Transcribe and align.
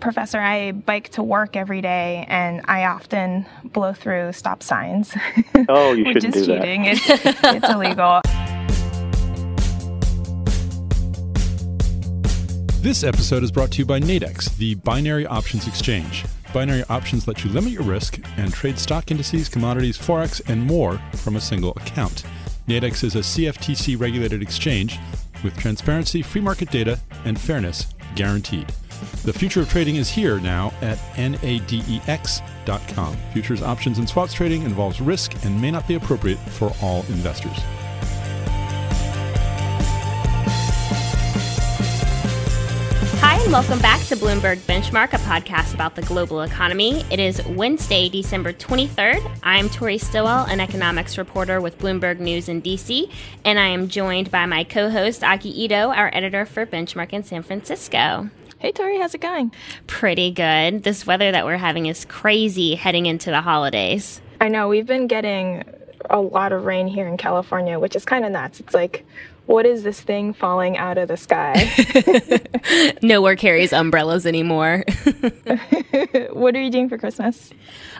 Professor, 0.00 0.38
I 0.38 0.70
bike 0.72 1.08
to 1.10 1.24
work 1.24 1.56
every 1.56 1.80
day 1.80 2.24
and 2.28 2.60
I 2.66 2.84
often 2.84 3.46
blow 3.64 3.92
through 3.92 4.32
stop 4.32 4.62
signs. 4.62 5.12
Oh, 5.68 5.92
you 5.92 6.04
which 6.06 6.14
shouldn't 6.22 6.36
is 6.36 6.46
do 6.46 6.54
that. 6.54 6.62
cheating. 6.62 6.84
It's, 6.84 7.02
it's 7.08 7.68
illegal. 7.68 8.20
This 12.80 13.02
episode 13.02 13.42
is 13.42 13.50
brought 13.50 13.72
to 13.72 13.78
you 13.78 13.84
by 13.84 13.98
Nadex, 13.98 14.56
the 14.56 14.76
binary 14.76 15.26
options 15.26 15.66
exchange. 15.66 16.24
Binary 16.54 16.84
options 16.88 17.26
let 17.26 17.44
you 17.44 17.50
limit 17.50 17.72
your 17.72 17.82
risk 17.82 18.20
and 18.36 18.54
trade 18.54 18.78
stock 18.78 19.10
indices, 19.10 19.48
commodities, 19.48 19.98
forex, 19.98 20.40
and 20.48 20.62
more 20.62 20.96
from 21.14 21.34
a 21.34 21.40
single 21.40 21.72
account. 21.72 22.22
Nadex 22.68 23.02
is 23.02 23.16
a 23.16 23.18
CFTC 23.18 23.98
regulated 24.00 24.42
exchange 24.42 24.96
with 25.42 25.56
transparency, 25.58 26.22
free 26.22 26.40
market 26.40 26.70
data, 26.70 27.00
and 27.24 27.38
fairness 27.38 27.86
guaranteed. 28.14 28.72
The 29.24 29.32
future 29.32 29.60
of 29.60 29.68
trading 29.68 29.96
is 29.96 30.08
here 30.08 30.40
now 30.40 30.72
at 30.80 30.98
nadex.com. 31.16 33.16
Futures, 33.32 33.62
options, 33.62 33.98
and 33.98 34.08
swaps 34.08 34.32
trading 34.32 34.62
involves 34.62 35.00
risk 35.00 35.44
and 35.44 35.60
may 35.60 35.70
not 35.70 35.86
be 35.86 35.94
appropriate 35.94 36.38
for 36.38 36.72
all 36.80 37.00
investors. 37.08 37.58
Hi, 43.20 43.42
and 43.42 43.52
welcome 43.52 43.80
back 43.80 44.00
to 44.06 44.16
Bloomberg 44.16 44.58
Benchmark, 44.60 45.12
a 45.12 45.18
podcast 45.18 45.74
about 45.74 45.94
the 45.94 46.02
global 46.02 46.42
economy. 46.42 47.04
It 47.10 47.20
is 47.20 47.44
Wednesday, 47.46 48.08
December 48.08 48.52
23rd. 48.52 49.38
I'm 49.42 49.68
Tori 49.68 49.98
Stilwell, 49.98 50.46
an 50.46 50.60
economics 50.60 51.18
reporter 51.18 51.60
with 51.60 51.78
Bloomberg 51.78 52.20
News 52.20 52.48
in 52.48 52.62
DC, 52.62 53.12
and 53.44 53.58
I 53.58 53.66
am 53.66 53.88
joined 53.88 54.30
by 54.30 54.46
my 54.46 54.64
co 54.64 54.88
host, 54.88 55.22
Aki 55.22 55.64
Ito, 55.64 55.90
our 55.90 56.10
editor 56.14 56.46
for 56.46 56.64
Benchmark 56.64 57.12
in 57.12 57.24
San 57.24 57.42
Francisco. 57.42 58.30
Hey, 58.58 58.72
Tori, 58.72 58.98
how's 58.98 59.14
it 59.14 59.20
going? 59.20 59.52
Pretty 59.86 60.32
good. 60.32 60.82
This 60.82 61.06
weather 61.06 61.30
that 61.30 61.44
we're 61.44 61.56
having 61.58 61.86
is 61.86 62.04
crazy 62.04 62.74
heading 62.74 63.06
into 63.06 63.30
the 63.30 63.40
holidays. 63.40 64.20
I 64.40 64.48
know 64.48 64.68
we've 64.68 64.86
been 64.86 65.06
getting 65.06 65.62
a 66.10 66.20
lot 66.20 66.52
of 66.52 66.64
rain 66.64 66.88
here 66.88 67.06
in 67.06 67.16
California, 67.16 67.78
which 67.78 67.94
is 67.94 68.04
kind 68.04 68.24
of 68.24 68.32
nuts. 68.32 68.58
It's 68.58 68.74
like, 68.74 69.06
what 69.46 69.64
is 69.64 69.84
this 69.84 70.00
thing 70.00 70.32
falling 70.32 70.76
out 70.76 70.98
of 70.98 71.06
the 71.06 71.16
sky? 71.16 71.70
Nowhere 73.02 73.36
carries 73.36 73.72
umbrellas 73.72 74.26
anymore. 74.26 74.84
what 76.32 76.56
are 76.56 76.60
you 76.60 76.70
doing 76.70 76.88
for 76.88 76.98
Christmas? 76.98 77.50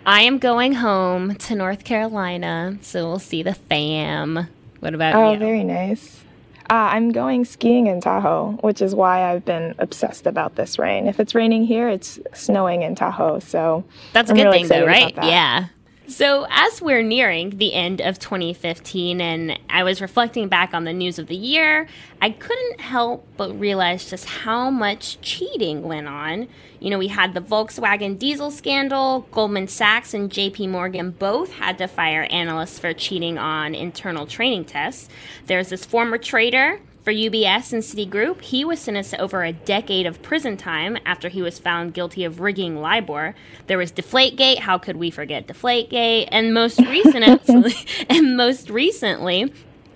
I 0.04 0.22
am 0.22 0.38
going 0.38 0.72
home 0.74 1.36
to 1.36 1.54
North 1.54 1.84
Carolina, 1.84 2.78
so 2.82 3.06
we'll 3.06 3.18
see 3.20 3.44
the 3.44 3.54
fam. 3.54 4.48
What 4.80 4.94
about 4.94 5.14
Oh, 5.14 5.30
you? 5.30 5.36
Oh, 5.36 5.38
very 5.38 5.62
nice. 5.64 6.24
Uh, 6.70 6.74
I'm 6.92 7.12
going 7.12 7.46
skiing 7.46 7.86
in 7.86 8.00
Tahoe, 8.02 8.58
which 8.60 8.82
is 8.82 8.94
why 8.94 9.32
I've 9.32 9.44
been 9.44 9.74
obsessed 9.78 10.26
about 10.26 10.56
this 10.56 10.78
rain. 10.78 11.06
If 11.06 11.18
it's 11.18 11.34
raining 11.34 11.64
here, 11.64 11.88
it's 11.88 12.18
snowing 12.34 12.82
in 12.82 12.94
Tahoe. 12.94 13.38
So 13.38 13.84
That's 14.12 14.28
a 14.28 14.32
I'm 14.32 14.36
good 14.36 14.44
really 14.44 14.58
thing, 14.64 14.68
though, 14.68 14.86
right? 14.86 15.14
Yeah. 15.16 15.66
So, 16.08 16.46
as 16.48 16.80
we're 16.80 17.02
nearing 17.02 17.58
the 17.58 17.74
end 17.74 18.00
of 18.00 18.18
2015, 18.18 19.20
and 19.20 19.60
I 19.68 19.82
was 19.82 20.00
reflecting 20.00 20.48
back 20.48 20.72
on 20.72 20.84
the 20.84 20.92
news 20.94 21.18
of 21.18 21.26
the 21.26 21.36
year, 21.36 21.86
I 22.22 22.30
couldn't 22.30 22.80
help 22.80 23.28
but 23.36 23.60
realize 23.60 24.08
just 24.08 24.24
how 24.24 24.70
much 24.70 25.20
cheating 25.20 25.82
went 25.82 26.08
on. 26.08 26.48
You 26.80 26.88
know, 26.88 26.98
we 26.98 27.08
had 27.08 27.34
the 27.34 27.42
Volkswagen 27.42 28.18
diesel 28.18 28.50
scandal, 28.50 29.26
Goldman 29.32 29.68
Sachs 29.68 30.14
and 30.14 30.30
JP 30.30 30.70
Morgan 30.70 31.10
both 31.10 31.52
had 31.52 31.76
to 31.76 31.86
fire 31.86 32.26
analysts 32.30 32.78
for 32.78 32.94
cheating 32.94 33.36
on 33.36 33.74
internal 33.74 34.26
training 34.26 34.64
tests. 34.64 35.10
There's 35.44 35.68
this 35.68 35.84
former 35.84 36.16
trader 36.16 36.80
for 37.08 37.14
UBS 37.14 37.72
and 37.72 37.82
Citigroup, 37.82 38.42
he 38.42 38.66
was 38.66 38.80
sentenced 38.80 39.12
to 39.12 39.18
over 39.18 39.42
a 39.42 39.50
decade 39.50 40.04
of 40.04 40.20
prison 40.20 40.58
time 40.58 40.98
after 41.06 41.30
he 41.30 41.40
was 41.40 41.58
found 41.58 41.94
guilty 41.94 42.22
of 42.22 42.40
rigging 42.40 42.82
LIBOR. 42.82 43.34
There 43.66 43.78
was 43.78 43.90
Deflategate. 43.90 44.58
How 44.58 44.76
could 44.76 44.96
we 44.96 45.10
forget 45.10 45.46
Deflategate? 45.46 46.28
And 46.30 46.52
most 46.52 46.78
recently, 46.86 47.72
and 48.10 48.36
most 48.36 48.68
recently, 48.68 49.50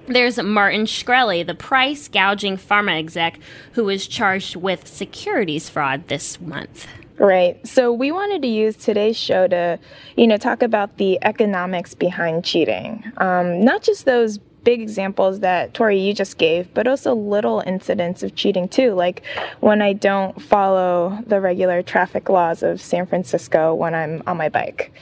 there's 0.07 0.43
Martin 0.43 0.87
Shkreli, 0.87 1.47
the 1.47 1.55
price 1.55 2.09
gouging 2.09 2.57
pharma 2.57 2.99
exec, 2.99 3.39
who 3.73 3.85
was 3.85 4.07
charged 4.07 4.57
with 4.57 4.89
securities 4.89 5.69
fraud 5.69 6.09
this 6.09 6.41
month. 6.41 6.87
Right. 7.19 7.61
So 7.69 7.93
we 7.93 8.11
wanted 8.11 8.41
to 8.41 8.49
use 8.49 8.75
today's 8.75 9.19
show 9.19 9.47
to, 9.49 9.79
you 10.17 10.27
know, 10.27 10.39
talk 10.39 10.63
about 10.63 10.97
the 10.97 11.19
economics 11.23 11.93
behind 11.93 12.47
cheating. 12.47 13.05
Um, 13.19 13.63
not 13.63 13.83
just 13.83 14.07
those 14.07 14.41
big 14.65 14.81
examples 14.81 15.41
that 15.41 15.75
Tori 15.75 15.99
you 15.99 16.15
just 16.15 16.39
gave, 16.39 16.73
but 16.75 16.87
also 16.87 17.15
little 17.15 17.63
incidents 17.67 18.23
of 18.23 18.35
cheating 18.35 18.69
too, 18.69 18.93
like 18.95 19.23
when 19.61 19.83
I 19.83 19.93
don't 19.93 20.41
follow 20.41 21.19
the 21.27 21.41
regular 21.41 21.83
traffic 21.83 22.29
laws 22.29 22.63
of 22.63 22.81
San 22.81 23.07
Francisco 23.07 23.75
when 23.75 23.95
I'm 23.95 24.23
on 24.27 24.37
my 24.37 24.49
bike. 24.49 24.93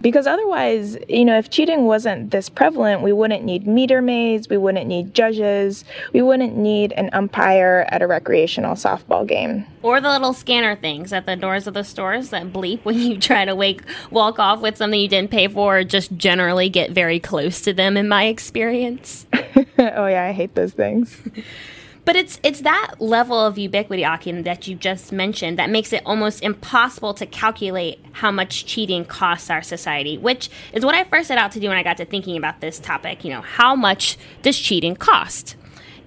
Because 0.00 0.26
otherwise, 0.26 0.96
you 1.08 1.24
know, 1.24 1.36
if 1.36 1.50
cheating 1.50 1.84
wasn't 1.84 2.30
this 2.30 2.48
prevalent, 2.48 3.02
we 3.02 3.12
wouldn't 3.12 3.44
need 3.44 3.66
meter 3.66 4.00
maids, 4.00 4.48
we 4.48 4.56
wouldn't 4.56 4.86
need 4.86 5.14
judges, 5.14 5.84
we 6.12 6.22
wouldn't 6.22 6.56
need 6.56 6.92
an 6.92 7.10
umpire 7.12 7.86
at 7.90 8.00
a 8.00 8.06
recreational 8.06 8.74
softball 8.74 9.26
game. 9.26 9.66
Or 9.82 10.00
the 10.00 10.08
little 10.08 10.32
scanner 10.32 10.76
things 10.76 11.12
at 11.12 11.26
the 11.26 11.36
doors 11.36 11.66
of 11.66 11.74
the 11.74 11.84
stores 11.84 12.30
that 12.30 12.52
bleep 12.52 12.84
when 12.84 12.98
you 12.98 13.18
try 13.18 13.44
to 13.44 13.54
wake 13.54 13.82
walk 14.10 14.38
off 14.38 14.60
with 14.60 14.76
something 14.76 15.00
you 15.00 15.08
didn't 15.08 15.30
pay 15.30 15.48
for 15.48 15.78
or 15.78 15.84
just 15.84 16.16
generally 16.16 16.68
get 16.68 16.90
very 16.90 17.20
close 17.20 17.60
to 17.62 17.72
them 17.72 17.96
in 17.96 18.08
my 18.08 18.24
experience. 18.24 19.26
oh 19.78 20.06
yeah, 20.06 20.24
I 20.24 20.32
hate 20.32 20.54
those 20.54 20.72
things. 20.72 21.16
But 22.04 22.16
it's 22.16 22.40
it's 22.42 22.62
that 22.62 22.94
level 22.98 23.38
of 23.38 23.58
ubiquity, 23.58 24.02
Akin, 24.02 24.42
that 24.44 24.66
you 24.66 24.74
just 24.74 25.12
mentioned 25.12 25.58
that 25.58 25.70
makes 25.70 25.92
it 25.92 26.02
almost 26.06 26.42
impossible 26.42 27.14
to 27.14 27.26
calculate 27.26 28.00
how 28.12 28.30
much 28.30 28.64
cheating 28.66 29.04
costs 29.04 29.50
our 29.50 29.62
society, 29.62 30.18
which 30.18 30.50
is 30.72 30.84
what 30.84 30.94
I 30.94 31.04
first 31.04 31.28
set 31.28 31.38
out 31.38 31.52
to 31.52 31.60
do 31.60 31.68
when 31.68 31.76
I 31.76 31.82
got 31.82 31.98
to 31.98 32.04
thinking 32.04 32.36
about 32.36 32.60
this 32.60 32.78
topic. 32.78 33.24
You 33.24 33.30
know, 33.30 33.42
how 33.42 33.76
much 33.76 34.16
does 34.42 34.58
cheating 34.58 34.96
cost? 34.96 35.56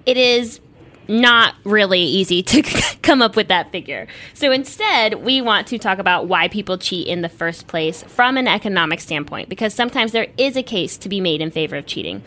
It 0.04 0.16
is 0.16 0.60
not 1.08 1.54
really 1.64 2.00
easy 2.00 2.42
to 2.42 2.62
come 3.02 3.22
up 3.22 3.36
with 3.36 3.48
that 3.48 3.70
figure. 3.70 4.06
So 4.32 4.50
instead, 4.52 5.24
we 5.24 5.40
want 5.40 5.66
to 5.68 5.78
talk 5.78 5.98
about 5.98 6.26
why 6.26 6.48
people 6.48 6.78
cheat 6.78 7.06
in 7.06 7.22
the 7.22 7.28
first 7.28 7.66
place 7.66 8.02
from 8.04 8.36
an 8.36 8.48
economic 8.48 9.00
standpoint, 9.00 9.48
because 9.48 9.74
sometimes 9.74 10.12
there 10.12 10.28
is 10.36 10.56
a 10.56 10.62
case 10.62 10.96
to 10.98 11.08
be 11.08 11.20
made 11.20 11.40
in 11.40 11.50
favor 11.50 11.76
of 11.76 11.86
cheating. 11.86 12.22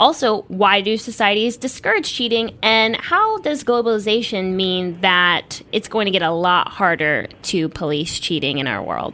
Also, 0.00 0.42
why 0.48 0.80
do 0.80 0.96
societies 0.96 1.58
discourage 1.58 2.10
cheating? 2.10 2.56
And 2.62 2.96
how 2.96 3.36
does 3.38 3.62
globalization 3.62 4.54
mean 4.54 4.98
that 5.02 5.60
it's 5.72 5.88
going 5.88 6.06
to 6.06 6.10
get 6.10 6.22
a 6.22 6.30
lot 6.30 6.68
harder 6.68 7.26
to 7.42 7.68
police 7.68 8.18
cheating 8.18 8.56
in 8.56 8.66
our 8.66 8.82
world? 8.82 9.12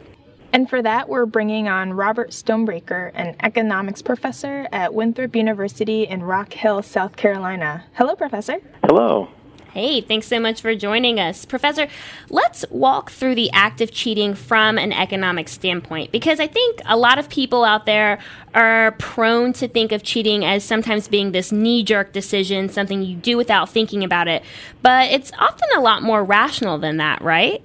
And 0.53 0.69
for 0.69 0.81
that, 0.81 1.09
we're 1.09 1.25
bringing 1.25 1.67
on 1.67 1.91
Robert 1.91 2.31
Stonebraker, 2.31 3.11
an 3.13 3.35
economics 3.43 4.01
professor 4.01 4.69
at 4.71 4.93
Winthrop 4.93 5.35
University 5.35 6.07
in 6.07 6.23
Rock 6.23 6.53
Hill, 6.53 6.81
South 6.81 7.17
Carolina. 7.17 7.83
Hello, 7.93 8.15
Professor. 8.15 8.59
Hello. 8.85 9.27
Hey, 9.73 10.01
thanks 10.01 10.27
so 10.27 10.39
much 10.39 10.61
for 10.61 10.73
joining 10.75 11.19
us. 11.19 11.45
Professor, 11.45 11.87
let's 12.29 12.65
walk 12.69 13.11
through 13.11 13.35
the 13.35 13.51
act 13.51 13.81
of 13.81 13.91
cheating 13.91 14.33
from 14.33 14.77
an 14.77 14.93
economic 14.93 15.49
standpoint 15.49 16.11
because 16.11 16.39
I 16.39 16.47
think 16.47 16.81
a 16.85 16.97
lot 16.97 17.19
of 17.19 17.29
people 17.29 17.63
out 17.63 17.85
there 17.85 18.19
are 18.55 18.91
prone 18.93 19.53
to 19.53 19.67
think 19.67 19.91
of 19.91 20.03
cheating 20.03 20.45
as 20.45 20.63
sometimes 20.63 21.07
being 21.07 21.31
this 21.31 21.51
knee 21.51 21.83
jerk 21.83 22.13
decision, 22.13 22.69
something 22.69 23.03
you 23.03 23.15
do 23.15 23.37
without 23.37 23.69
thinking 23.69 24.03
about 24.03 24.27
it. 24.27 24.43
But 24.81 25.11
it's 25.11 25.31
often 25.37 25.67
a 25.75 25.81
lot 25.81 26.01
more 26.01 26.23
rational 26.23 26.77
than 26.77 26.97
that, 26.97 27.21
right? 27.21 27.61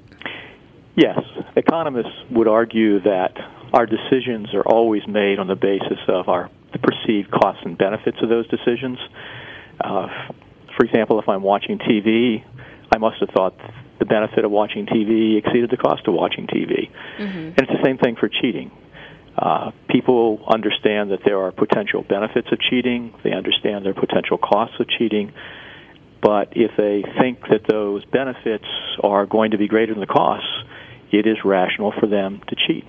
Yes, 0.97 1.19
economists 1.57 2.15
would 2.31 2.49
argue 2.49 3.01
that 3.01 3.33
our 3.73 3.87
decisions 3.87 4.53
are 4.55 4.63
always 4.63 5.07
made 5.07 5.39
on 5.39 5.47
the 5.47 5.57
basis 5.57 5.99
of 6.09 6.29
our 6.29 6.51
perceived 6.83 7.31
costs 7.31 7.63
and 7.65 7.79
benefits 7.79 8.19
of 8.23 8.29
those 8.29 8.47
decisions. 8.49 8.99
Uh, 9.81 10.09
for 10.77 10.85
example, 10.85 11.19
if 11.21 11.29
I'm 11.29 11.43
watching 11.43 11.79
TV, 11.79 12.45
I 12.95 12.99
must 12.99 13.19
have 13.21 13.31
thought 13.31 13.55
the 13.99 14.05
benefit 14.05 14.45
of 14.45 14.51
watching 14.51 14.87
TV 14.87 15.39
exceeded 15.39 15.71
the 15.71 15.77
cost 15.77 16.07
of 16.07 16.15
watching 16.15 16.47
TV. 16.47 16.91
Mm-hmm. 17.19 17.39
And 17.39 17.59
it's 17.59 17.71
the 17.73 17.85
same 17.85 17.99
thing 17.99 18.17
for 18.17 18.29
cheating. 18.29 18.71
Uh, 19.37 19.71
people 19.89 20.45
understand 20.47 21.11
that 21.11 21.21
there 21.25 21.39
are 21.39 21.53
potential 21.53 22.03
benefits 22.03 22.49
of 22.53 22.61
cheating. 22.61 23.15
They 23.25 23.33
understand 23.33 23.85
there 23.85 23.93
are 23.93 24.01
potential 24.01 24.39
costs 24.39 24.77
of 24.79 24.89
cheating. 24.89 25.33
But 26.21 26.53
if 26.53 26.73
they 26.77 27.03
think 27.21 27.41
that 27.49 27.63
those 27.69 28.05
benefits 28.05 28.67
are 29.03 29.27
going 29.27 29.53
to 29.53 29.59
be 29.59 29.69
greater 29.69 29.93
than 29.93 30.01
the 30.01 30.07
costs, 30.07 30.49
it 31.11 31.27
is 31.27 31.39
rational 31.45 31.93
for 31.99 32.07
them 32.07 32.43
to 32.49 32.57
cheat. 32.57 32.85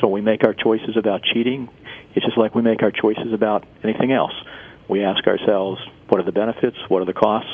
So 0.00 0.08
we 0.08 0.20
make 0.20 0.44
our 0.44 0.54
choices 0.54 0.96
about 0.96 1.22
cheating. 1.22 1.68
It's 2.14 2.24
just 2.24 2.38
like 2.38 2.54
we 2.54 2.62
make 2.62 2.82
our 2.82 2.90
choices 2.90 3.32
about 3.32 3.66
anything 3.84 4.12
else. 4.12 4.32
We 4.88 5.04
ask 5.04 5.26
ourselves, 5.26 5.80
what 6.10 6.20
are 6.20 6.24
the 6.24 6.32
benefits? 6.32 6.76
What 6.88 7.02
are 7.02 7.06
the 7.06 7.12
costs? 7.12 7.50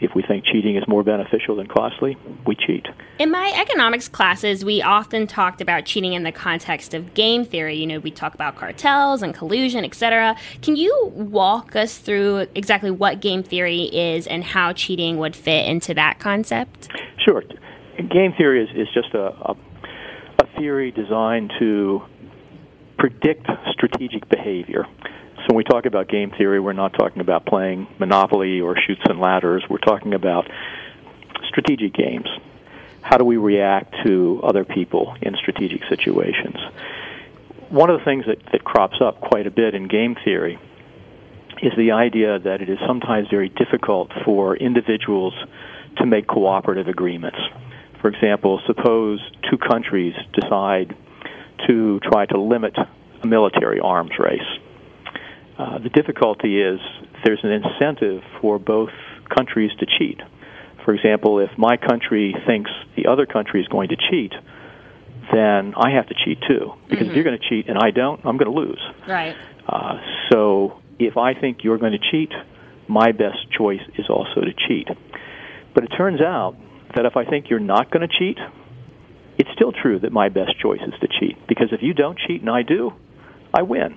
If 0.00 0.14
we 0.14 0.22
think 0.22 0.44
cheating 0.44 0.76
is 0.76 0.84
more 0.86 1.02
beneficial 1.02 1.56
than 1.56 1.66
costly, 1.66 2.16
we 2.46 2.54
cheat. 2.54 2.86
In 3.18 3.32
my 3.32 3.52
economics 3.60 4.06
classes, 4.06 4.64
we 4.64 4.80
often 4.80 5.26
talked 5.26 5.60
about 5.60 5.86
cheating 5.86 6.12
in 6.12 6.22
the 6.22 6.30
context 6.30 6.94
of 6.94 7.14
game 7.14 7.44
theory. 7.44 7.76
You 7.76 7.86
know, 7.86 7.98
we 7.98 8.12
talk 8.12 8.34
about 8.34 8.54
cartels 8.54 9.22
and 9.22 9.34
collusion, 9.34 9.84
etc. 9.84 10.36
Can 10.62 10.76
you 10.76 11.10
walk 11.14 11.74
us 11.74 11.98
through 11.98 12.46
exactly 12.54 12.92
what 12.92 13.20
game 13.20 13.42
theory 13.42 13.84
is 13.86 14.28
and 14.28 14.44
how 14.44 14.72
cheating 14.72 15.16
would 15.18 15.34
fit 15.34 15.66
into 15.66 15.94
that 15.94 16.20
concept? 16.20 16.88
Sure. 17.24 17.42
Game 18.08 18.32
theory 18.38 18.62
is, 18.62 18.68
is 18.76 18.86
just 18.94 19.12
a, 19.14 19.32
a, 19.50 19.56
a 20.38 20.60
theory 20.60 20.92
designed 20.92 21.52
to 21.58 22.02
predict 22.98 23.48
strategic 23.72 24.28
behavior. 24.28 24.86
When 25.48 25.56
we 25.56 25.64
talk 25.64 25.86
about 25.86 26.08
game 26.08 26.30
theory, 26.36 26.60
we're 26.60 26.74
not 26.74 26.92
talking 26.92 27.22
about 27.22 27.46
playing 27.46 27.86
Monopoly 27.98 28.60
or 28.60 28.76
Chutes 28.86 29.00
and 29.08 29.18
Ladders. 29.18 29.62
We're 29.70 29.78
talking 29.78 30.12
about 30.12 30.46
strategic 31.48 31.94
games. 31.94 32.26
How 33.00 33.16
do 33.16 33.24
we 33.24 33.38
react 33.38 33.94
to 34.04 34.42
other 34.44 34.66
people 34.66 35.16
in 35.22 35.34
strategic 35.36 35.84
situations? 35.88 36.56
One 37.70 37.88
of 37.88 37.98
the 37.98 38.04
things 38.04 38.26
that, 38.26 38.42
that 38.52 38.62
crops 38.62 38.98
up 39.00 39.22
quite 39.22 39.46
a 39.46 39.50
bit 39.50 39.74
in 39.74 39.88
game 39.88 40.16
theory 40.22 40.58
is 41.62 41.72
the 41.78 41.92
idea 41.92 42.38
that 42.40 42.60
it 42.60 42.68
is 42.68 42.78
sometimes 42.86 43.28
very 43.30 43.48
difficult 43.48 44.10
for 44.26 44.54
individuals 44.54 45.32
to 45.96 46.04
make 46.04 46.26
cooperative 46.26 46.88
agreements. 46.88 47.38
For 48.02 48.08
example, 48.08 48.60
suppose 48.66 49.18
two 49.50 49.56
countries 49.56 50.12
decide 50.34 50.94
to 51.66 52.00
try 52.00 52.26
to 52.26 52.38
limit 52.38 52.76
a 52.76 53.26
military 53.26 53.80
arms 53.80 54.12
race 54.18 54.42
uh, 55.58 55.78
the 55.78 55.88
difficulty 55.88 56.60
is 56.62 56.80
there's 57.24 57.40
an 57.42 57.50
incentive 57.50 58.22
for 58.40 58.58
both 58.58 58.90
countries 59.34 59.72
to 59.80 59.86
cheat. 59.86 60.20
For 60.84 60.94
example, 60.94 61.40
if 61.40 61.50
my 61.58 61.76
country 61.76 62.34
thinks 62.46 62.70
the 62.96 63.06
other 63.10 63.26
country 63.26 63.60
is 63.60 63.68
going 63.68 63.88
to 63.88 63.96
cheat, 63.96 64.32
then 65.32 65.74
I 65.76 65.90
have 65.90 66.06
to 66.08 66.14
cheat 66.14 66.38
too. 66.48 66.72
Because 66.88 67.02
mm-hmm. 67.02 67.10
if 67.10 67.14
you're 67.14 67.24
going 67.24 67.38
to 67.38 67.48
cheat 67.48 67.68
and 67.68 67.76
I 67.76 67.90
don't, 67.90 68.24
I'm 68.24 68.38
going 68.38 68.50
to 68.50 68.58
lose. 68.58 68.80
Right. 69.06 69.36
Uh, 69.66 70.00
so 70.30 70.80
if 70.98 71.16
I 71.16 71.34
think 71.34 71.64
you're 71.64 71.78
going 71.78 71.92
to 71.92 72.10
cheat, 72.10 72.32
my 72.86 73.12
best 73.12 73.50
choice 73.56 73.82
is 73.98 74.06
also 74.08 74.40
to 74.40 74.52
cheat. 74.66 74.88
But 75.74 75.84
it 75.84 75.88
turns 75.88 76.20
out 76.20 76.56
that 76.94 77.04
if 77.04 77.16
I 77.16 77.24
think 77.24 77.50
you're 77.50 77.60
not 77.60 77.90
going 77.90 78.08
to 78.08 78.18
cheat, 78.18 78.38
it's 79.36 79.50
still 79.54 79.72
true 79.72 79.98
that 80.00 80.12
my 80.12 80.28
best 80.28 80.58
choice 80.58 80.80
is 80.86 80.94
to 81.00 81.08
cheat. 81.20 81.36
Because 81.46 81.68
if 81.72 81.82
you 81.82 81.94
don't 81.94 82.18
cheat 82.18 82.40
and 82.40 82.48
I 82.48 82.62
do, 82.62 82.92
I 83.52 83.62
win. 83.62 83.96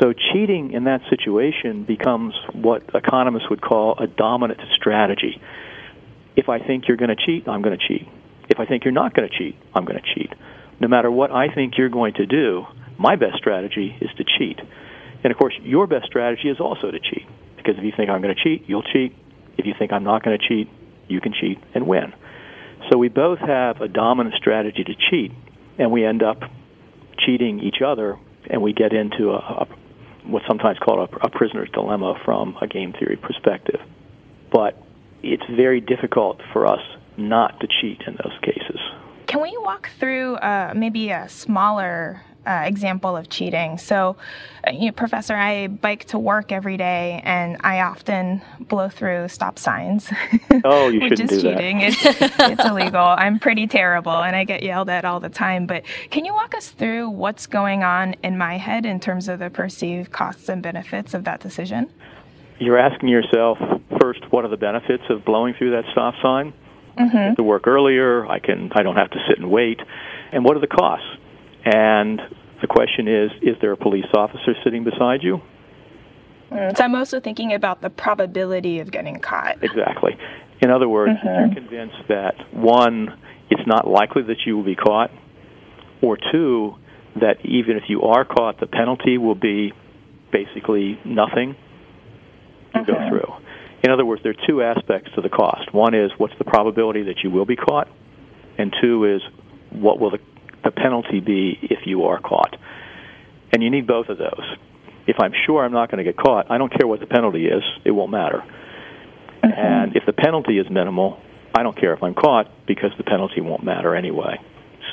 So 0.00 0.12
cheating 0.12 0.72
in 0.72 0.84
that 0.84 1.00
situation 1.10 1.84
becomes 1.84 2.34
what 2.52 2.82
economists 2.94 3.50
would 3.50 3.60
call 3.60 3.98
a 3.98 4.06
dominant 4.06 4.60
strategy. 4.74 5.40
If 6.36 6.48
I 6.48 6.58
think 6.58 6.88
you're 6.88 6.96
going 6.96 7.14
to 7.14 7.26
cheat, 7.26 7.48
I'm 7.48 7.62
going 7.62 7.78
to 7.78 7.88
cheat. 7.88 8.08
If 8.48 8.58
I 8.60 8.66
think 8.66 8.84
you're 8.84 8.92
not 8.92 9.14
going 9.14 9.28
to 9.28 9.36
cheat, 9.36 9.56
I'm 9.74 9.84
going 9.84 10.00
to 10.00 10.14
cheat. 10.14 10.32
No 10.80 10.88
matter 10.88 11.10
what 11.10 11.30
I 11.30 11.52
think 11.52 11.74
you're 11.76 11.88
going 11.88 12.14
to 12.14 12.26
do, 12.26 12.64
my 12.98 13.16
best 13.16 13.36
strategy 13.36 13.96
is 14.00 14.10
to 14.16 14.24
cheat. 14.24 14.58
And 15.24 15.32
of 15.32 15.38
course, 15.38 15.54
your 15.62 15.86
best 15.86 16.06
strategy 16.06 16.48
is 16.48 16.58
also 16.60 16.90
to 16.90 16.98
cheat. 16.98 17.26
Because 17.56 17.76
if 17.78 17.84
you 17.84 17.92
think 17.96 18.10
I'm 18.10 18.22
going 18.22 18.34
to 18.34 18.42
cheat, 18.42 18.68
you'll 18.68 18.82
cheat. 18.82 19.14
If 19.56 19.66
you 19.66 19.74
think 19.78 19.92
I'm 19.92 20.04
not 20.04 20.24
going 20.24 20.38
to 20.38 20.48
cheat, 20.48 20.68
you 21.08 21.20
can 21.20 21.32
cheat 21.32 21.58
and 21.74 21.86
win. 21.86 22.12
So 22.90 22.98
we 22.98 23.08
both 23.08 23.38
have 23.38 23.80
a 23.80 23.88
dominant 23.88 24.34
strategy 24.36 24.82
to 24.84 24.94
cheat, 25.10 25.32
and 25.78 25.92
we 25.92 26.04
end 26.04 26.22
up 26.22 26.40
cheating 27.18 27.60
each 27.60 27.80
other, 27.84 28.18
and 28.50 28.62
we 28.62 28.72
get 28.72 28.92
into 28.92 29.30
a, 29.30 29.36
a 29.36 29.68
what's 30.24 30.46
sometimes 30.46 30.78
called 30.78 31.10
a, 31.10 31.26
a 31.26 31.30
prisoner's 31.30 31.68
dilemma 31.70 32.20
from 32.24 32.56
a 32.60 32.66
game 32.66 32.92
theory 32.92 33.16
perspective. 33.16 33.80
But 34.52 34.80
it's 35.22 35.44
very 35.50 35.80
difficult 35.80 36.40
for 36.52 36.66
us 36.66 36.80
not 37.16 37.60
to 37.60 37.68
cheat 37.80 38.02
in 38.06 38.14
those 38.22 38.38
cases. 38.42 38.80
Can 39.26 39.40
we 39.40 39.56
walk 39.58 39.90
through 39.98 40.36
uh, 40.36 40.74
maybe 40.76 41.10
a 41.10 41.28
smaller 41.28 42.22
uh, 42.46 42.62
example 42.66 43.16
of 43.16 43.28
cheating. 43.28 43.78
So, 43.78 44.16
uh, 44.66 44.70
you 44.72 44.86
know, 44.86 44.92
Professor, 44.92 45.34
I 45.34 45.68
bike 45.68 46.04
to 46.06 46.18
work 46.18 46.52
every 46.52 46.76
day, 46.76 47.20
and 47.24 47.56
I 47.60 47.80
often 47.80 48.42
blow 48.60 48.88
through 48.88 49.28
stop 49.28 49.58
signs. 49.58 50.10
Oh, 50.64 50.88
you 50.88 51.00
which 51.02 51.10
shouldn't 51.18 51.32
is 51.32 51.42
do 51.42 51.50
cheating. 51.50 51.78
that. 51.78 52.04
It's, 52.04 52.38
it's 52.38 52.64
illegal. 52.64 53.00
I'm 53.00 53.38
pretty 53.38 53.66
terrible, 53.66 54.12
and 54.12 54.36
I 54.36 54.44
get 54.44 54.62
yelled 54.62 54.88
at 54.88 55.04
all 55.04 55.18
the 55.18 55.28
time. 55.28 55.66
But 55.66 55.82
can 56.10 56.24
you 56.24 56.32
walk 56.34 56.54
us 56.54 56.68
through 56.70 57.10
what's 57.10 57.46
going 57.46 57.82
on 57.82 58.14
in 58.22 58.38
my 58.38 58.58
head 58.58 58.86
in 58.86 59.00
terms 59.00 59.28
of 59.28 59.40
the 59.40 59.50
perceived 59.50 60.12
costs 60.12 60.48
and 60.48 60.62
benefits 60.62 61.14
of 61.14 61.24
that 61.24 61.40
decision? 61.40 61.90
You're 62.58 62.78
asking 62.78 63.08
yourself 63.08 63.58
first, 64.00 64.20
what 64.30 64.44
are 64.44 64.48
the 64.48 64.56
benefits 64.56 65.02
of 65.10 65.24
blowing 65.24 65.54
through 65.54 65.72
that 65.72 65.84
stop 65.90 66.14
sign? 66.22 66.52
Mm-hmm. 66.98 67.16
I 67.16 67.28
get 67.28 67.36
to 67.36 67.42
work 67.42 67.66
earlier. 67.66 68.26
I 68.26 68.38
can. 68.38 68.70
I 68.74 68.82
don't 68.82 68.96
have 68.96 69.10
to 69.10 69.18
sit 69.28 69.38
and 69.38 69.50
wait. 69.50 69.80
And 70.32 70.44
what 70.44 70.56
are 70.56 70.60
the 70.60 70.66
costs? 70.66 71.06
And 71.64 72.20
the 72.60 72.66
question 72.66 73.08
is, 73.08 73.30
is 73.42 73.56
there 73.60 73.72
a 73.72 73.76
police 73.76 74.06
officer 74.14 74.54
sitting 74.64 74.84
beside 74.84 75.22
you? 75.22 75.40
Mm, 76.50 76.76
so 76.76 76.84
I'm 76.84 76.94
also 76.94 77.20
thinking 77.20 77.52
about 77.52 77.80
the 77.80 77.90
probability 77.90 78.80
of 78.80 78.90
getting 78.90 79.18
caught. 79.20 79.62
Exactly. 79.62 80.16
In 80.60 80.70
other 80.70 80.88
words, 80.88 81.18
mm-hmm. 81.18 81.26
you're 81.26 81.54
convinced 81.54 82.08
that 82.08 82.34
one, 82.52 83.18
it's 83.50 83.66
not 83.66 83.86
likely 83.88 84.22
that 84.22 84.38
you 84.46 84.56
will 84.56 84.64
be 84.64 84.76
caught, 84.76 85.10
or 86.00 86.18
two, 86.30 86.76
that 87.20 87.44
even 87.44 87.76
if 87.76 87.84
you 87.88 88.02
are 88.02 88.24
caught, 88.24 88.60
the 88.60 88.66
penalty 88.66 89.18
will 89.18 89.34
be 89.34 89.72
basically 90.30 90.98
nothing, 91.04 91.56
you 92.74 92.80
mm-hmm. 92.80 92.90
go 92.90 93.08
through. 93.08 93.34
In 93.84 93.90
other 93.90 94.04
words, 94.04 94.22
there 94.22 94.32
are 94.32 94.46
two 94.46 94.62
aspects 94.62 95.10
to 95.16 95.20
the 95.20 95.28
cost. 95.28 95.72
One 95.74 95.94
is 95.94 96.12
what's 96.16 96.34
the 96.38 96.44
probability 96.44 97.02
that 97.04 97.24
you 97.24 97.30
will 97.30 97.44
be 97.44 97.56
caught, 97.56 97.88
and 98.56 98.72
two 98.80 99.04
is 99.04 99.22
what 99.70 99.98
will 99.98 100.10
the 100.10 100.20
the 100.64 100.70
penalty 100.70 101.20
be 101.20 101.58
if 101.62 101.86
you 101.86 102.04
are 102.04 102.20
caught? 102.20 102.56
And 103.52 103.62
you 103.62 103.70
need 103.70 103.86
both 103.86 104.08
of 104.08 104.18
those. 104.18 104.56
If 105.06 105.16
I'm 105.20 105.32
sure 105.46 105.64
I'm 105.64 105.72
not 105.72 105.90
going 105.90 106.04
to 106.04 106.10
get 106.10 106.16
caught, 106.16 106.50
I 106.50 106.58
don't 106.58 106.72
care 106.72 106.86
what 106.86 107.00
the 107.00 107.06
penalty 107.06 107.46
is, 107.46 107.62
it 107.84 107.90
won't 107.90 108.10
matter. 108.10 108.42
Mm-hmm. 109.42 109.52
And 109.52 109.96
if 109.96 110.06
the 110.06 110.12
penalty 110.12 110.58
is 110.58 110.70
minimal, 110.70 111.20
I 111.54 111.62
don't 111.62 111.78
care 111.78 111.92
if 111.92 112.02
I'm 112.02 112.14
caught 112.14 112.50
because 112.66 112.92
the 112.96 113.04
penalty 113.04 113.40
won't 113.40 113.64
matter 113.64 113.94
anyway. 113.94 114.40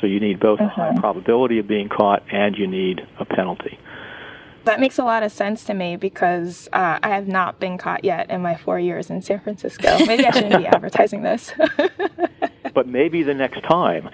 So 0.00 0.06
you 0.06 0.20
need 0.20 0.40
both 0.40 0.58
mm-hmm. 0.58 0.80
a 0.80 0.92
high 0.92 1.00
probability 1.00 1.58
of 1.58 1.68
being 1.68 1.88
caught 1.88 2.22
and 2.32 2.56
you 2.56 2.66
need 2.66 3.00
a 3.18 3.24
penalty. 3.24 3.78
That 4.64 4.78
makes 4.78 4.98
a 4.98 5.04
lot 5.04 5.22
of 5.22 5.32
sense 5.32 5.64
to 5.64 5.74
me 5.74 5.96
because 5.96 6.68
uh, 6.72 6.98
I 7.02 7.08
have 7.08 7.26
not 7.26 7.60
been 7.60 7.78
caught 7.78 8.04
yet 8.04 8.30
in 8.30 8.42
my 8.42 8.56
four 8.56 8.78
years 8.78 9.08
in 9.08 9.22
San 9.22 9.40
Francisco. 9.40 10.04
Maybe 10.04 10.26
I 10.26 10.30
shouldn't 10.32 10.58
be 10.58 10.66
advertising 10.74 11.22
this. 11.22 11.52
but 12.74 12.86
maybe 12.86 13.22
the 13.22 13.34
next 13.34 13.62
time. 13.62 14.10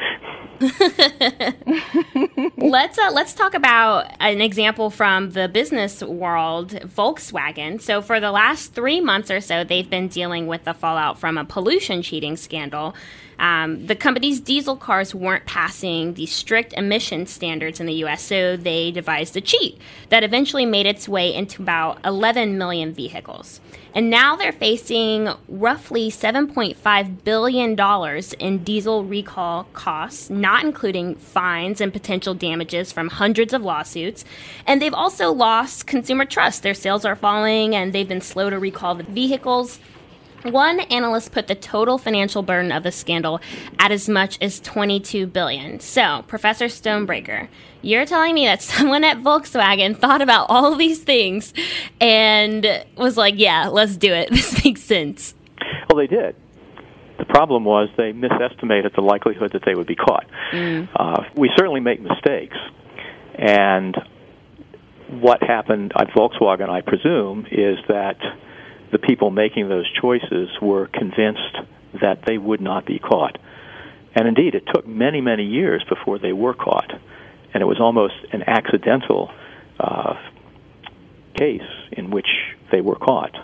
let's 2.56 2.98
uh, 2.98 3.10
let's 3.12 3.34
talk 3.34 3.54
about 3.54 4.10
an 4.20 4.40
example 4.40 4.90
from 4.90 5.30
the 5.30 5.48
business 5.48 6.02
world, 6.02 6.70
Volkswagen. 6.70 7.80
So 7.80 8.00
for 8.00 8.20
the 8.20 8.30
last 8.30 8.72
three 8.74 9.00
months 9.00 9.30
or 9.30 9.40
so, 9.40 9.64
they've 9.64 9.88
been 9.88 10.08
dealing 10.08 10.46
with 10.46 10.64
the 10.64 10.74
fallout 10.74 11.18
from 11.18 11.36
a 11.38 11.44
pollution 11.44 12.02
cheating 12.02 12.36
scandal. 12.36 12.94
Um, 13.38 13.86
the 13.86 13.94
company's 13.94 14.40
diesel 14.40 14.76
cars 14.76 15.14
weren't 15.14 15.46
passing 15.46 16.14
the 16.14 16.26
strict 16.26 16.72
emission 16.72 17.26
standards 17.26 17.80
in 17.80 17.86
the 17.86 17.94
U.S., 17.94 18.22
so 18.22 18.56
they 18.56 18.90
devised 18.90 19.36
a 19.36 19.40
cheat 19.40 19.78
that 20.08 20.24
eventually 20.24 20.66
made 20.66 20.86
its 20.86 21.08
way 21.08 21.34
into 21.34 21.62
about 21.62 21.98
11 22.04 22.56
million 22.56 22.92
vehicles. 22.92 23.60
And 23.96 24.10
now 24.10 24.36
they're 24.36 24.52
facing 24.52 25.30
roughly 25.48 26.10
$7.5 26.10 27.24
billion 27.24 28.36
in 28.38 28.62
diesel 28.62 29.04
recall 29.04 29.64
costs, 29.72 30.28
not 30.28 30.64
including 30.64 31.14
fines 31.14 31.80
and 31.80 31.90
potential 31.90 32.34
damages 32.34 32.92
from 32.92 33.08
hundreds 33.08 33.54
of 33.54 33.62
lawsuits. 33.62 34.26
And 34.66 34.82
they've 34.82 34.92
also 34.92 35.32
lost 35.32 35.86
consumer 35.86 36.26
trust. 36.26 36.62
Their 36.62 36.74
sales 36.74 37.06
are 37.06 37.16
falling 37.16 37.74
and 37.74 37.94
they've 37.94 38.06
been 38.06 38.20
slow 38.20 38.50
to 38.50 38.58
recall 38.58 38.94
the 38.94 39.04
vehicles. 39.04 39.80
One 40.52 40.80
analyst 40.80 41.32
put 41.32 41.46
the 41.46 41.54
total 41.54 41.98
financial 41.98 42.42
burden 42.42 42.72
of 42.72 42.82
the 42.82 42.92
scandal 42.92 43.40
at 43.78 43.90
as 43.90 44.08
much 44.08 44.38
as 44.40 44.60
22 44.60 45.26
billion. 45.26 45.80
So, 45.80 46.24
Professor 46.26 46.66
Stonebraker, 46.66 47.48
you're 47.82 48.06
telling 48.06 48.34
me 48.34 48.46
that 48.46 48.62
someone 48.62 49.04
at 49.04 49.18
Volkswagen 49.18 49.96
thought 49.96 50.22
about 50.22 50.46
all 50.48 50.74
these 50.74 51.02
things 51.02 51.52
and 52.00 52.84
was 52.96 53.16
like, 53.16 53.34
"Yeah, 53.36 53.68
let's 53.68 53.96
do 53.96 54.12
it. 54.12 54.30
This 54.36 54.64
makes 54.64 54.82
sense." 54.82 55.34
Well, 55.88 55.96
they 55.98 56.06
did. 56.06 56.36
The 57.18 57.24
problem 57.24 57.64
was 57.64 57.88
they 57.96 58.12
misestimated 58.12 58.92
the 58.94 59.00
likelihood 59.00 59.52
that 59.52 59.62
they 59.64 59.74
would 59.74 59.86
be 59.86 59.94
caught. 59.94 60.26
Mm. 60.52 60.88
Uh, 60.94 61.22
we 61.34 61.50
certainly 61.56 61.80
make 61.80 62.00
mistakes, 62.00 62.56
and 63.34 63.96
what 65.08 65.42
happened 65.42 65.92
at 65.98 66.08
Volkswagen, 66.08 66.68
I 66.68 66.80
presume, 66.80 67.46
is 67.50 67.78
that 67.88 68.18
the 68.92 68.98
people 68.98 69.30
making 69.30 69.68
those 69.68 69.90
choices 70.00 70.48
were 70.60 70.86
convinced 70.86 71.56
that 72.00 72.24
they 72.26 72.38
would 72.38 72.60
not 72.60 72.86
be 72.86 72.98
caught. 72.98 73.38
And 74.14 74.26
indeed, 74.26 74.54
it 74.54 74.64
took 74.72 74.86
many, 74.86 75.20
many 75.20 75.44
years 75.44 75.84
before 75.88 76.18
they 76.18 76.32
were 76.32 76.54
caught. 76.54 76.90
And 77.52 77.62
it 77.62 77.66
was 77.66 77.80
almost 77.80 78.14
an 78.32 78.42
accidental 78.46 79.30
uh, 79.78 80.14
case 81.34 81.60
in 81.92 82.10
which 82.10 82.28
they 82.72 82.80
were 82.80 82.96
caught. 82.96 83.34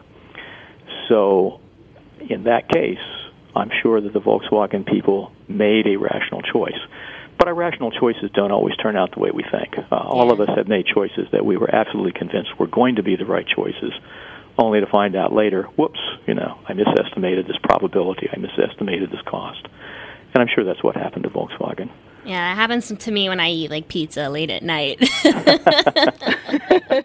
So, 1.08 1.60
in 2.20 2.44
that 2.44 2.68
case, 2.68 2.98
I'm 3.54 3.70
sure 3.82 4.00
that 4.00 4.12
the 4.12 4.20
Volkswagen 4.20 4.86
people 4.86 5.32
made 5.48 5.86
a 5.86 5.96
rational 5.96 6.40
choice. 6.42 6.78
But 7.38 7.48
our 7.48 7.54
rational 7.54 7.90
choices 7.90 8.30
don't 8.32 8.52
always 8.52 8.76
turn 8.76 8.96
out 8.96 9.12
the 9.12 9.20
way 9.20 9.30
we 9.32 9.42
think. 9.42 9.76
Uh, 9.90 9.96
all 9.96 10.30
of 10.32 10.40
us 10.40 10.48
have 10.56 10.68
made 10.68 10.86
choices 10.86 11.26
that 11.32 11.44
we 11.44 11.56
were 11.56 11.74
absolutely 11.74 12.12
convinced 12.12 12.58
were 12.58 12.66
going 12.66 12.96
to 12.96 13.02
be 13.02 13.16
the 13.16 13.24
right 13.24 13.46
choices, 13.46 13.92
only 14.58 14.80
to 14.80 14.86
find 14.86 15.16
out 15.16 15.32
later, 15.32 15.64
whoops, 15.76 16.00
you 16.26 16.34
know, 16.34 16.58
I 16.68 16.74
misestimated 16.74 17.46
this 17.46 17.56
probability, 17.62 18.28
I 18.32 18.38
misestimated 18.38 19.10
this 19.10 19.22
cost. 19.26 19.66
And 20.34 20.42
I'm 20.42 20.48
sure 20.54 20.64
that's 20.64 20.82
what 20.82 20.96
happened 20.96 21.24
to 21.24 21.30
Volkswagen. 21.30 21.90
Yeah, 22.24 22.52
it 22.52 22.54
happens 22.54 22.92
to 22.96 23.10
me 23.10 23.28
when 23.28 23.40
I 23.40 23.50
eat 23.50 23.70
like 23.70 23.88
pizza 23.88 24.28
late 24.28 24.50
at 24.50 24.62
night. 24.62 25.00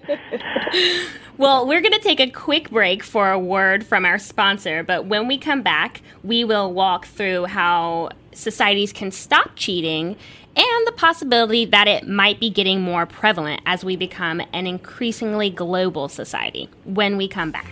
well, 1.37 1.67
we're 1.67 1.81
going 1.81 1.93
to 1.93 1.99
take 1.99 2.19
a 2.19 2.29
quick 2.29 2.69
break 2.69 3.03
for 3.03 3.31
a 3.31 3.39
word 3.39 3.83
from 3.83 4.05
our 4.05 4.19
sponsor, 4.19 4.83
but 4.83 5.07
when 5.07 5.27
we 5.27 5.39
come 5.39 5.63
back, 5.63 6.01
we 6.23 6.43
will 6.43 6.71
walk 6.71 7.07
through 7.07 7.45
how 7.45 8.11
societies 8.31 8.93
can 8.93 9.11
stop 9.11 9.51
cheating 9.55 10.15
and 10.57 10.87
the 10.87 10.91
possibility 10.91 11.65
that 11.65 11.87
it 11.87 12.07
might 12.07 12.39
be 12.39 12.49
getting 12.49 12.81
more 12.81 13.05
prevalent 13.05 13.61
as 13.65 13.85
we 13.85 13.95
become 13.95 14.41
an 14.53 14.65
increasingly 14.65 15.49
global 15.49 16.09
society 16.09 16.67
when 16.83 17.15
we 17.15 17.27
come 17.27 17.51
back. 17.51 17.71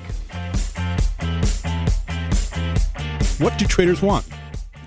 What 3.40 3.58
do 3.58 3.66
traders 3.66 4.02
want? 4.02 4.26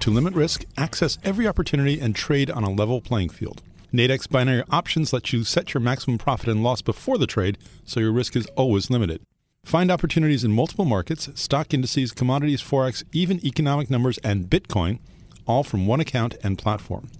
To 0.00 0.10
limit 0.10 0.32
risk, 0.34 0.64
access 0.76 1.18
every 1.24 1.46
opportunity, 1.46 2.00
and 2.00 2.14
trade 2.14 2.50
on 2.50 2.64
a 2.64 2.70
level 2.70 3.00
playing 3.00 3.30
field. 3.30 3.62
Nadex 3.92 4.28
binary 4.28 4.62
options 4.70 5.12
let 5.12 5.32
you 5.32 5.44
set 5.44 5.74
your 5.74 5.80
maximum 5.80 6.18
profit 6.18 6.48
and 6.48 6.62
loss 6.62 6.80
before 6.80 7.18
the 7.18 7.26
trade, 7.26 7.58
so 7.84 8.00
your 8.00 8.12
risk 8.12 8.36
is 8.36 8.46
always 8.54 8.90
limited. 8.90 9.20
Find 9.64 9.90
opportunities 9.90 10.44
in 10.44 10.52
multiple 10.52 10.84
markets, 10.84 11.28
stock 11.34 11.74
indices, 11.74 12.12
commodities, 12.12 12.62
forex, 12.62 13.02
even 13.12 13.44
economic 13.44 13.90
numbers, 13.90 14.18
and 14.18 14.48
Bitcoin, 14.48 14.98
all 15.46 15.64
from 15.64 15.86
one 15.86 16.00
account 16.00 16.36
and 16.42 16.56
platform. 16.56 17.10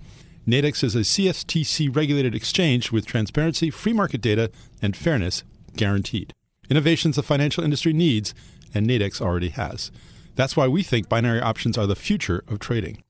Nadex 0.48 0.82
is 0.82 0.94
a 0.96 1.00
CFTC 1.00 1.94
regulated 1.94 2.34
exchange 2.34 2.90
with 2.90 3.04
transparency, 3.04 3.68
free 3.68 3.92
market 3.92 4.22
data, 4.22 4.50
and 4.80 4.96
fairness 4.96 5.44
guaranteed. 5.76 6.32
Innovations 6.70 7.16
the 7.16 7.22
financial 7.22 7.62
industry 7.62 7.92
needs, 7.92 8.32
and 8.72 8.88
Nadex 8.88 9.20
already 9.20 9.50
has. 9.50 9.92
That's 10.36 10.56
why 10.56 10.66
we 10.66 10.82
think 10.82 11.06
binary 11.06 11.42
options 11.42 11.76
are 11.76 11.86
the 11.86 11.94
future 11.94 12.44
of 12.48 12.60
trading. 12.60 13.02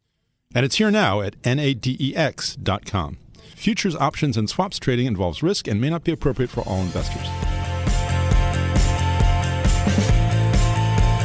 And 0.52 0.66
it's 0.66 0.78
here 0.78 0.90
now 0.90 1.20
at 1.20 1.40
nadex.com. 1.42 3.18
Futures, 3.54 3.94
options, 3.94 4.36
and 4.36 4.50
swaps 4.50 4.80
trading 4.80 5.06
involves 5.06 5.40
risk 5.40 5.68
and 5.68 5.80
may 5.80 5.90
not 5.90 6.02
be 6.02 6.10
appropriate 6.10 6.50
for 6.50 6.62
all 6.62 6.80
investors. 6.80 7.57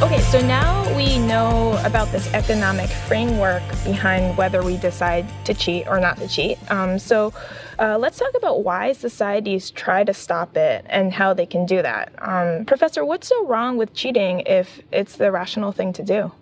Okay, 0.04 0.20
so 0.20 0.46
now 0.46 0.94
we 0.98 1.18
know 1.18 1.82
about 1.86 2.12
this 2.12 2.28
economic 2.34 2.90
framework 2.90 3.64
behind 3.86 4.36
whether 4.36 4.62
we 4.62 4.76
decide 4.76 5.26
to 5.46 5.54
cheat 5.54 5.88
or 5.88 5.98
not 5.98 6.18
to 6.18 6.28
cheat. 6.28 6.58
Um, 6.70 7.00
so 7.00 7.32
uh, 7.80 7.98
let's 7.98 8.20
talk 8.20 8.34
about 8.36 8.66
why 8.66 8.92
societies 8.92 9.72
try 9.72 10.04
to 10.04 10.14
stop 10.14 10.58
it 10.58 10.86
and 10.90 11.14
how 11.14 11.34
they 11.34 11.46
can 11.46 11.66
do 11.66 11.82
that. 11.82 12.12
Um, 12.18 12.66
Professor, 12.66 13.06
what's 13.06 13.30
so 13.30 13.48
wrong 13.48 13.78
with 13.78 13.94
cheating 13.94 14.42
if 14.42 14.82
it's 14.92 15.16
the 15.16 15.32
rational 15.32 15.72
thing 15.72 15.94
to 15.94 16.04
do? 16.04 16.34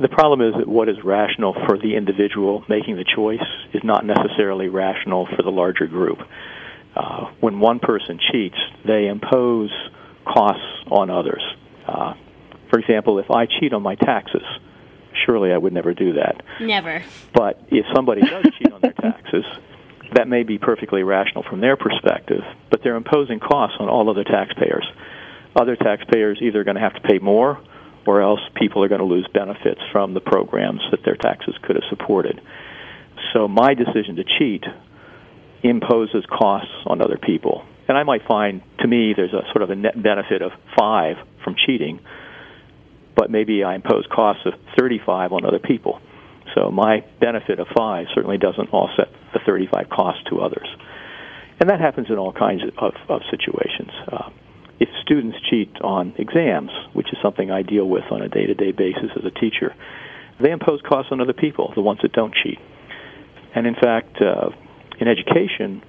The 0.00 0.08
problem 0.08 0.40
is 0.40 0.54
that 0.58 0.66
what 0.66 0.88
is 0.88 0.96
rational 1.04 1.54
for 1.68 1.78
the 1.78 1.94
individual 1.94 2.64
making 2.68 2.96
the 2.96 3.04
choice 3.04 3.38
is 3.72 3.84
not 3.84 4.04
necessarily 4.04 4.68
rational 4.68 5.28
for 5.36 5.44
the 5.44 5.52
larger 5.52 5.86
group. 5.86 6.18
Uh, 6.96 7.26
when 7.38 7.60
one 7.60 7.78
person 7.78 8.18
cheats, 8.32 8.58
they 8.84 9.06
impose 9.06 9.70
costs 10.26 10.90
on 10.90 11.08
others. 11.08 11.42
Uh, 11.86 12.14
for 12.74 12.80
example, 12.80 13.20
if 13.20 13.30
I 13.30 13.46
cheat 13.46 13.72
on 13.72 13.82
my 13.82 13.94
taxes, 13.94 14.42
surely 15.24 15.52
I 15.52 15.56
would 15.56 15.72
never 15.72 15.94
do 15.94 16.14
that. 16.14 16.42
Never. 16.60 17.04
But 17.32 17.62
if 17.68 17.86
somebody 17.94 18.22
does 18.22 18.46
cheat 18.58 18.72
on 18.72 18.80
their 18.80 18.92
taxes, 18.94 19.44
that 20.16 20.26
may 20.26 20.42
be 20.42 20.58
perfectly 20.58 21.04
rational 21.04 21.44
from 21.48 21.60
their 21.60 21.76
perspective, 21.76 22.42
but 22.72 22.80
they're 22.82 22.96
imposing 22.96 23.38
costs 23.38 23.76
on 23.78 23.88
all 23.88 24.10
other 24.10 24.24
taxpayers. 24.24 24.84
Other 25.54 25.76
taxpayers 25.76 26.40
either 26.42 26.62
are 26.62 26.64
going 26.64 26.74
to 26.74 26.80
have 26.80 26.94
to 26.94 27.00
pay 27.00 27.18
more 27.20 27.62
or 28.08 28.20
else 28.20 28.40
people 28.56 28.82
are 28.82 28.88
going 28.88 29.00
to 29.00 29.06
lose 29.06 29.28
benefits 29.32 29.80
from 29.92 30.12
the 30.12 30.20
programs 30.20 30.80
that 30.90 31.04
their 31.04 31.14
taxes 31.14 31.54
could 31.62 31.76
have 31.76 31.84
supported. 31.88 32.40
So 33.32 33.46
my 33.46 33.74
decision 33.74 34.16
to 34.16 34.24
cheat 34.24 34.64
imposes 35.62 36.24
costs 36.26 36.74
on 36.86 37.00
other 37.00 37.18
people. 37.18 37.64
And 37.86 37.96
I 37.96 38.02
might 38.02 38.26
find, 38.26 38.62
to 38.80 38.88
me, 38.88 39.14
there's 39.16 39.32
a 39.32 39.44
sort 39.52 39.62
of 39.62 39.70
a 39.70 39.76
net 39.76 40.02
benefit 40.02 40.42
of 40.42 40.50
five 40.76 41.18
from 41.44 41.54
cheating, 41.54 42.00
but 43.16 43.30
maybe 43.30 43.62
I 43.64 43.74
impose 43.74 44.04
costs 44.10 44.42
of 44.46 44.54
35 44.78 45.32
on 45.32 45.44
other 45.44 45.58
people. 45.58 46.00
So 46.54 46.70
my 46.70 47.04
benefit 47.20 47.58
of 47.58 47.66
five 47.76 48.06
certainly 48.14 48.38
doesn't 48.38 48.72
offset 48.72 49.08
the 49.32 49.40
35 49.46 49.88
cost 49.90 50.26
to 50.28 50.40
others. 50.40 50.68
And 51.60 51.70
that 51.70 51.80
happens 51.80 52.08
in 52.10 52.18
all 52.18 52.32
kinds 52.32 52.62
of, 52.78 52.94
of 53.08 53.22
situations. 53.30 53.90
Uh, 54.10 54.30
if 54.80 54.88
students 55.02 55.38
cheat 55.48 55.70
on 55.80 56.14
exams, 56.18 56.70
which 56.92 57.08
is 57.12 57.18
something 57.22 57.50
I 57.50 57.62
deal 57.62 57.88
with 57.88 58.04
on 58.10 58.22
a 58.22 58.28
day-to-day 58.28 58.72
basis 58.72 59.10
as 59.16 59.24
a 59.24 59.30
teacher, 59.30 59.74
they 60.40 60.50
impose 60.50 60.80
costs 60.82 61.12
on 61.12 61.20
other 61.20 61.32
people, 61.32 61.72
the 61.74 61.82
ones 61.82 62.00
that 62.02 62.12
don't 62.12 62.34
cheat. 62.34 62.58
And 63.54 63.66
in 63.66 63.74
fact, 63.74 64.20
uh, 64.20 64.50
in 64.98 65.06
education, 65.06 65.82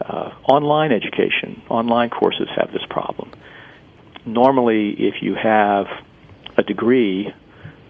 uh, 0.00 0.30
online 0.48 0.92
education, 0.92 1.62
online 1.70 2.10
courses 2.10 2.48
have 2.56 2.70
this 2.72 2.84
problem. 2.88 3.32
Normally, 4.26 4.90
if 4.90 5.22
you 5.22 5.34
have 5.34 5.86
a 6.58 6.62
degree, 6.62 7.32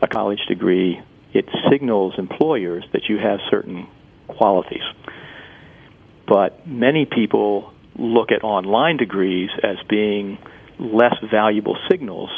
a 0.03 0.07
college 0.07 0.41
degree, 0.47 1.01
it 1.33 1.47
signals 1.71 2.15
employers 2.19 2.85
that 2.93 3.09
you 3.09 3.19
have 3.19 3.41
certain 3.51 3.89
qualities. 4.29 4.83
But 6.27 6.67
many 6.69 7.07
people 7.07 7.73
look 7.97 8.31
at 8.31 8.45
online 8.45 8.99
degrees 8.99 9.51
as 9.63 9.77
being 9.89 10.39
less 10.79 11.15
valuable 11.31 11.77
signals 11.91 12.31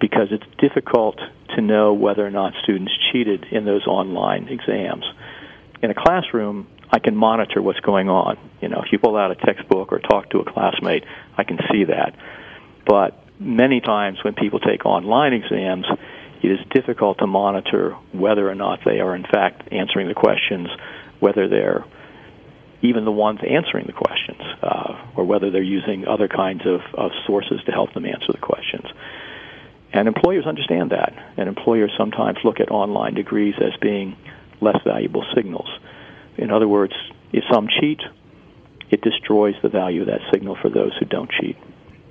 because 0.00 0.28
it's 0.30 0.44
difficult 0.58 1.20
to 1.54 1.60
know 1.60 1.92
whether 1.92 2.26
or 2.26 2.30
not 2.30 2.54
students 2.62 2.92
cheated 3.12 3.44
in 3.52 3.64
those 3.64 3.86
online 3.86 4.48
exams. 4.48 5.04
In 5.82 5.90
a 5.90 5.94
classroom, 5.94 6.66
I 6.90 6.98
can 6.98 7.14
monitor 7.14 7.62
what's 7.62 7.80
going 7.80 8.08
on. 8.08 8.38
You 8.60 8.68
know, 8.68 8.82
if 8.84 8.92
you 8.92 8.98
pull 8.98 9.16
out 9.16 9.30
a 9.30 9.34
textbook 9.34 9.92
or 9.92 9.98
talk 10.00 10.30
to 10.30 10.38
a 10.38 10.50
classmate, 10.50 11.04
I 11.36 11.44
can 11.44 11.58
see 11.70 11.84
that. 11.84 12.16
But 12.86 13.19
many 13.40 13.80
times 13.80 14.22
when 14.22 14.34
people 14.34 14.60
take 14.60 14.84
online 14.84 15.32
exams, 15.32 15.86
it 16.42 16.50
is 16.50 16.58
difficult 16.70 17.18
to 17.18 17.26
monitor 17.26 17.96
whether 18.12 18.48
or 18.48 18.54
not 18.54 18.80
they 18.84 19.00
are 19.00 19.16
in 19.16 19.24
fact 19.24 19.72
answering 19.72 20.08
the 20.08 20.14
questions, 20.14 20.68
whether 21.18 21.48
they're 21.48 21.84
even 22.82 23.04
the 23.04 23.12
ones 23.12 23.40
answering 23.46 23.86
the 23.86 23.92
questions, 23.92 24.40
uh, 24.62 25.12
or 25.16 25.24
whether 25.24 25.50
they're 25.50 25.62
using 25.62 26.06
other 26.06 26.28
kinds 26.28 26.62
of, 26.64 26.80
of 26.94 27.10
sources 27.26 27.60
to 27.66 27.72
help 27.72 27.92
them 27.92 28.06
answer 28.06 28.32
the 28.32 28.38
questions. 28.38 28.86
And 29.92 30.08
employers 30.08 30.46
understand 30.46 30.90
that, 30.90 31.12
and 31.36 31.48
employers 31.48 31.92
sometimes 31.98 32.38
look 32.44 32.60
at 32.60 32.70
online 32.70 33.14
degrees 33.14 33.54
as 33.60 33.76
being 33.80 34.16
less 34.62 34.78
valuable 34.84 35.26
signals. 35.34 35.68
In 36.38 36.50
other 36.50 36.68
words, 36.68 36.94
if 37.32 37.44
some 37.52 37.68
cheat, 37.68 38.00
it 38.90 39.02
destroys 39.02 39.56
the 39.62 39.68
value 39.68 40.02
of 40.02 40.06
that 40.06 40.20
signal 40.32 40.56
for 40.62 40.70
those 40.70 40.96
who 40.98 41.04
don't 41.04 41.30
cheat 41.30 41.56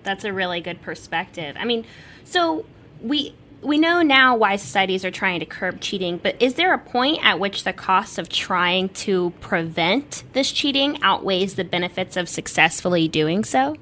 that's 0.03 0.23
a 0.23 0.33
really 0.33 0.61
good 0.61 0.81
perspective. 0.81 1.55
I 1.59 1.65
mean, 1.65 1.85
so 2.23 2.65
we 3.01 3.35
we 3.61 3.77
know 3.77 4.01
now 4.01 4.37
why 4.37 4.55
societies 4.55 5.03
are 5.03 5.11
trying 5.11 5.39
to 5.41 5.45
curb 5.45 5.81
cheating, 5.81 6.17
but 6.17 6.41
is 6.41 6.53
there 6.53 6.73
a 6.73 6.77
point 6.77 7.19
at 7.23 7.39
which 7.39 7.63
the 7.63 7.73
cost 7.73 8.17
of 8.17 8.29
trying 8.29 8.89
to 8.89 9.31
prevent 9.41 10.23
this 10.33 10.51
cheating 10.51 10.97
outweighs 11.01 11.55
the 11.55 11.63
benefits 11.63 12.15
of 12.15 12.29
successfully 12.29 13.07
doing 13.07 13.43
so? 13.43 13.75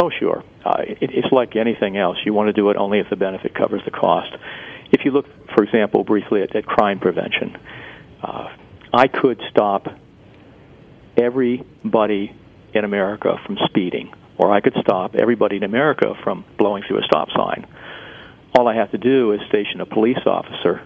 Oh, 0.00 0.10
sure. 0.10 0.44
Uh, 0.64 0.82
it, 0.82 1.10
it's 1.12 1.32
like 1.32 1.56
anything 1.56 1.96
else. 1.96 2.18
You 2.24 2.32
want 2.32 2.48
to 2.48 2.52
do 2.52 2.70
it 2.70 2.76
only 2.76 3.00
if 3.00 3.10
the 3.10 3.16
benefit 3.16 3.54
covers 3.54 3.82
the 3.84 3.90
cost. 3.90 4.32
If 4.92 5.04
you 5.04 5.10
look, 5.10 5.26
for 5.54 5.64
example, 5.64 6.04
briefly 6.04 6.42
at, 6.42 6.54
at 6.54 6.64
crime 6.66 7.00
prevention, 7.00 7.56
uh, 8.22 8.54
I 8.92 9.08
could 9.08 9.40
stop 9.50 9.86
everybody 11.16 12.34
in 12.72 12.84
America 12.84 13.36
from 13.44 13.58
speeding 13.66 14.12
or 14.40 14.50
I 14.50 14.62
could 14.62 14.74
stop 14.80 15.14
everybody 15.14 15.56
in 15.56 15.64
America 15.64 16.14
from 16.24 16.46
blowing 16.56 16.82
through 16.88 17.00
a 17.00 17.04
stop 17.04 17.28
sign. 17.36 17.66
All 18.56 18.66
I 18.68 18.74
have 18.74 18.90
to 18.92 18.98
do 18.98 19.32
is 19.32 19.40
station 19.50 19.82
a 19.82 19.86
police 19.86 20.24
officer 20.24 20.80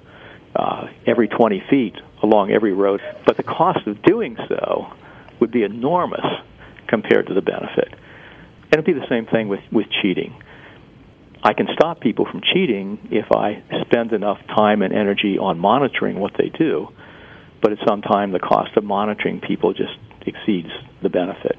uh, 0.56 0.88
every 1.06 1.28
20 1.28 1.62
feet 1.70 1.94
along 2.20 2.50
every 2.50 2.72
road. 2.72 3.00
But 3.24 3.36
the 3.36 3.44
cost 3.44 3.86
of 3.86 4.02
doing 4.02 4.36
so 4.48 4.92
would 5.38 5.52
be 5.52 5.62
enormous 5.62 6.26
compared 6.88 7.28
to 7.28 7.34
the 7.34 7.42
benefit. 7.42 7.92
And 7.92 8.72
it'd 8.72 8.84
be 8.86 8.92
the 8.92 9.06
same 9.08 9.26
thing 9.26 9.48
with, 9.48 9.60
with 9.70 9.86
cheating. 10.02 10.34
I 11.44 11.52
can 11.52 11.68
stop 11.74 12.00
people 12.00 12.26
from 12.28 12.40
cheating 12.40 12.98
if 13.12 13.30
I 13.30 13.62
spend 13.82 14.12
enough 14.12 14.38
time 14.48 14.82
and 14.82 14.92
energy 14.92 15.38
on 15.38 15.60
monitoring 15.60 16.18
what 16.18 16.32
they 16.36 16.48
do. 16.48 16.88
but 17.62 17.72
at 17.72 17.78
some 17.88 18.02
time 18.02 18.32
the 18.32 18.38
cost 18.40 18.76
of 18.76 18.84
monitoring 18.84 19.40
people 19.40 19.72
just 19.72 19.96
exceeds 20.26 20.68
the 21.02 21.08
benefit. 21.08 21.56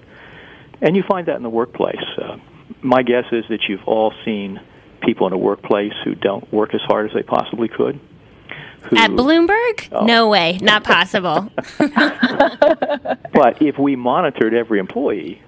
And 0.82 0.96
you 0.96 1.04
find 1.08 1.28
that 1.28 1.36
in 1.36 1.44
the 1.44 1.50
workplace. 1.50 2.04
Uh, 2.18 2.38
my 2.82 3.04
guess 3.04 3.26
is 3.32 3.46
that 3.50 3.64
you've 3.68 3.84
all 3.86 4.14
seen 4.24 4.60
people 5.02 5.28
in 5.28 5.34
a 5.34 5.38
workplace 5.38 5.94
who 6.04 6.16
don't 6.16 6.52
work 6.52 6.74
as 6.74 6.82
hard 6.82 7.10
as 7.10 7.16
they 7.16 7.24
possibly 7.24 7.68
could. 7.68 8.00
Who, 8.90 8.98
At 8.98 9.12
Bloomberg? 9.12 9.90
Oh. 9.92 10.06
No 10.06 10.30
way, 10.30 10.60
not 10.62 10.84
possible. 10.84 11.50
but 11.78 13.62
if 13.62 13.78
we 13.80 13.96
monitored 13.96 14.54
every 14.54 14.80
employee, 14.80 15.42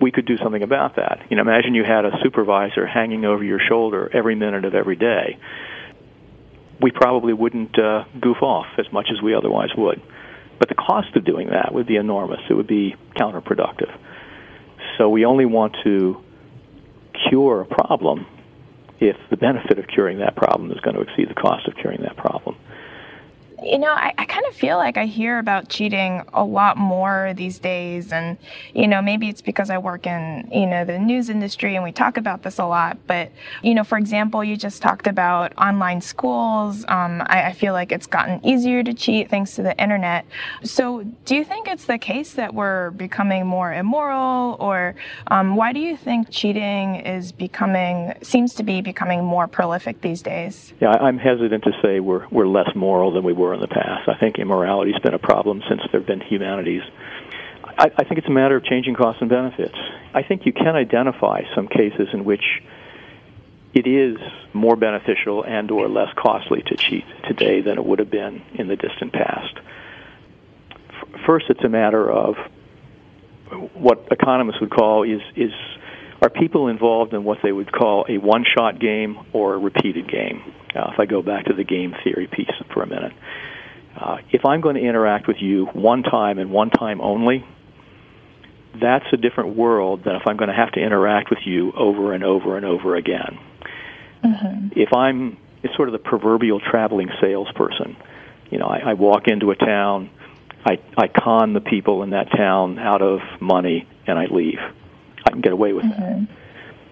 we 0.00 0.10
could 0.10 0.26
do 0.26 0.36
something 0.38 0.62
about 0.62 0.96
that. 0.96 1.26
You 1.30 1.36
know, 1.36 1.42
imagine 1.42 1.74
you 1.74 1.84
had 1.84 2.04
a 2.04 2.12
supervisor 2.22 2.86
hanging 2.86 3.24
over 3.24 3.42
your 3.42 3.60
shoulder 3.60 4.10
every 4.12 4.34
minute 4.34 4.64
of 4.64 4.74
every 4.74 4.96
day. 4.96 5.38
We 6.80 6.90
probably 6.90 7.32
wouldn't 7.32 7.78
uh, 7.78 8.04
goof 8.20 8.42
off 8.42 8.66
as 8.78 8.92
much 8.92 9.08
as 9.12 9.22
we 9.22 9.34
otherwise 9.34 9.70
would. 9.76 10.02
But 10.58 10.68
the 10.68 10.74
cost 10.74 11.16
of 11.16 11.24
doing 11.24 11.48
that 11.50 11.72
would 11.72 11.86
be 11.86 11.96
enormous. 11.96 12.40
It 12.48 12.54
would 12.54 12.66
be 12.66 12.94
counterproductive. 13.16 13.96
So 14.98 15.08
we 15.08 15.24
only 15.24 15.46
want 15.46 15.76
to 15.84 16.22
cure 17.28 17.60
a 17.60 17.66
problem 17.66 18.26
if 19.00 19.16
the 19.30 19.36
benefit 19.36 19.78
of 19.78 19.86
curing 19.88 20.18
that 20.18 20.36
problem 20.36 20.70
is 20.70 20.80
going 20.80 20.96
to 20.96 21.02
exceed 21.02 21.28
the 21.28 21.34
cost 21.34 21.66
of 21.66 21.74
curing 21.74 22.02
that 22.02 22.16
problem. 22.16 22.56
You 23.64 23.78
know, 23.78 23.92
I, 23.92 24.12
I 24.18 24.24
kind 24.24 24.44
of 24.46 24.54
feel 24.54 24.76
like 24.76 24.96
I 24.96 25.06
hear 25.06 25.38
about 25.38 25.68
cheating 25.68 26.22
a 26.32 26.44
lot 26.44 26.76
more 26.76 27.32
these 27.36 27.58
days. 27.58 28.12
And, 28.12 28.36
you 28.74 28.88
know, 28.88 29.00
maybe 29.00 29.28
it's 29.28 29.42
because 29.42 29.70
I 29.70 29.78
work 29.78 30.06
in, 30.06 30.48
you 30.52 30.66
know, 30.66 30.84
the 30.84 30.98
news 30.98 31.28
industry 31.28 31.76
and 31.76 31.84
we 31.84 31.92
talk 31.92 32.16
about 32.16 32.42
this 32.42 32.58
a 32.58 32.64
lot. 32.64 32.98
But, 33.06 33.30
you 33.62 33.74
know, 33.74 33.84
for 33.84 33.98
example, 33.98 34.42
you 34.42 34.56
just 34.56 34.82
talked 34.82 35.06
about 35.06 35.52
online 35.56 36.00
schools. 36.00 36.84
Um, 36.88 37.22
I, 37.26 37.44
I 37.44 37.52
feel 37.52 37.72
like 37.72 37.92
it's 37.92 38.06
gotten 38.06 38.44
easier 38.44 38.82
to 38.82 38.92
cheat 38.92 39.30
thanks 39.30 39.54
to 39.56 39.62
the 39.62 39.80
internet. 39.80 40.26
So 40.64 41.04
do 41.24 41.36
you 41.36 41.44
think 41.44 41.68
it's 41.68 41.84
the 41.84 41.98
case 41.98 42.32
that 42.34 42.54
we're 42.54 42.90
becoming 42.90 43.46
more 43.46 43.72
immoral? 43.72 44.56
Or 44.58 44.96
um, 45.28 45.54
why 45.54 45.72
do 45.72 45.78
you 45.78 45.96
think 45.96 46.30
cheating 46.30 46.96
is 46.96 47.30
becoming, 47.30 48.14
seems 48.22 48.54
to 48.54 48.62
be 48.64 48.80
becoming 48.80 49.24
more 49.24 49.46
prolific 49.46 50.00
these 50.00 50.22
days? 50.22 50.72
Yeah, 50.80 50.90
I'm 50.90 51.18
hesitant 51.18 51.62
to 51.64 51.72
say 51.80 52.00
we're, 52.00 52.26
we're 52.30 52.48
less 52.48 52.74
moral 52.74 53.12
than 53.12 53.22
we 53.22 53.32
were 53.32 53.51
in 53.54 53.60
the 53.60 53.68
past. 53.68 54.08
I 54.08 54.18
think 54.18 54.38
immorality's 54.38 54.98
been 54.98 55.14
a 55.14 55.18
problem 55.18 55.62
since 55.68 55.80
there 55.90 56.00
have 56.00 56.06
been 56.06 56.20
humanities. 56.20 56.82
I, 57.64 57.90
I 57.96 58.04
think 58.04 58.18
it's 58.18 58.28
a 58.28 58.32
matter 58.32 58.56
of 58.56 58.64
changing 58.64 58.94
costs 58.94 59.20
and 59.20 59.30
benefits. 59.30 59.76
I 60.14 60.22
think 60.22 60.46
you 60.46 60.52
can 60.52 60.74
identify 60.76 61.42
some 61.54 61.68
cases 61.68 62.08
in 62.12 62.24
which 62.24 62.44
it 63.74 63.86
is 63.86 64.18
more 64.52 64.76
beneficial 64.76 65.44
and 65.44 65.70
or 65.70 65.88
less 65.88 66.08
costly 66.16 66.62
to 66.62 66.76
cheat 66.76 67.04
today 67.26 67.62
than 67.62 67.78
it 67.78 67.84
would 67.84 67.98
have 67.98 68.10
been 68.10 68.42
in 68.54 68.68
the 68.68 68.76
distant 68.76 69.12
past. 69.12 69.58
First, 71.26 71.46
it's 71.48 71.64
a 71.64 71.68
matter 71.68 72.10
of 72.10 72.36
what 73.74 74.08
economists 74.10 74.60
would 74.60 74.70
call 74.70 75.02
is 75.02 75.20
is 75.36 75.52
are 76.20 76.30
people 76.30 76.68
involved 76.68 77.12
in 77.14 77.24
what 77.24 77.38
they 77.42 77.50
would 77.50 77.72
call 77.72 78.06
a 78.08 78.16
one-shot 78.18 78.78
game 78.78 79.18
or 79.32 79.54
a 79.54 79.58
repeated 79.58 80.08
game. 80.08 80.54
Uh, 80.74 80.90
if 80.92 80.98
I 80.98 81.06
go 81.06 81.22
back 81.22 81.46
to 81.46 81.52
the 81.52 81.64
game 81.64 81.94
theory 82.02 82.26
piece 82.26 82.50
for 82.72 82.82
a 82.82 82.86
minute, 82.86 83.12
uh, 83.96 84.18
if 84.30 84.44
I'm 84.44 84.60
going 84.60 84.76
to 84.76 84.82
interact 84.82 85.28
with 85.28 85.36
you 85.40 85.66
one 85.66 86.02
time 86.02 86.38
and 86.38 86.50
one 86.50 86.70
time 86.70 87.00
only, 87.00 87.44
that's 88.80 89.04
a 89.12 89.16
different 89.16 89.56
world 89.56 90.02
than 90.04 90.16
if 90.16 90.22
I'm 90.26 90.36
going 90.36 90.48
to 90.48 90.56
have 90.56 90.72
to 90.72 90.80
interact 90.80 91.30
with 91.30 91.40
you 91.44 91.72
over 91.76 92.14
and 92.14 92.24
over 92.24 92.56
and 92.56 92.64
over 92.64 92.96
again. 92.96 93.38
Mm-hmm. 94.24 94.68
If 94.80 94.94
I'm, 94.94 95.36
it's 95.62 95.74
sort 95.76 95.88
of 95.88 95.92
the 95.92 95.98
proverbial 95.98 96.60
traveling 96.60 97.08
salesperson. 97.20 97.96
You 98.50 98.58
know, 98.58 98.66
I, 98.66 98.90
I 98.90 98.94
walk 98.94 99.28
into 99.28 99.50
a 99.50 99.56
town, 99.56 100.10
I, 100.64 100.78
I 100.96 101.08
con 101.08 101.52
the 101.52 101.60
people 101.60 102.02
in 102.02 102.10
that 102.10 102.28
town 102.34 102.78
out 102.78 103.02
of 103.02 103.20
money, 103.40 103.86
and 104.06 104.18
I 104.18 104.26
leave. 104.26 104.58
I 105.26 105.30
can 105.30 105.40
get 105.40 105.52
away 105.52 105.72
with 105.72 105.84
mm-hmm. 105.84 106.24
that. 106.24 106.28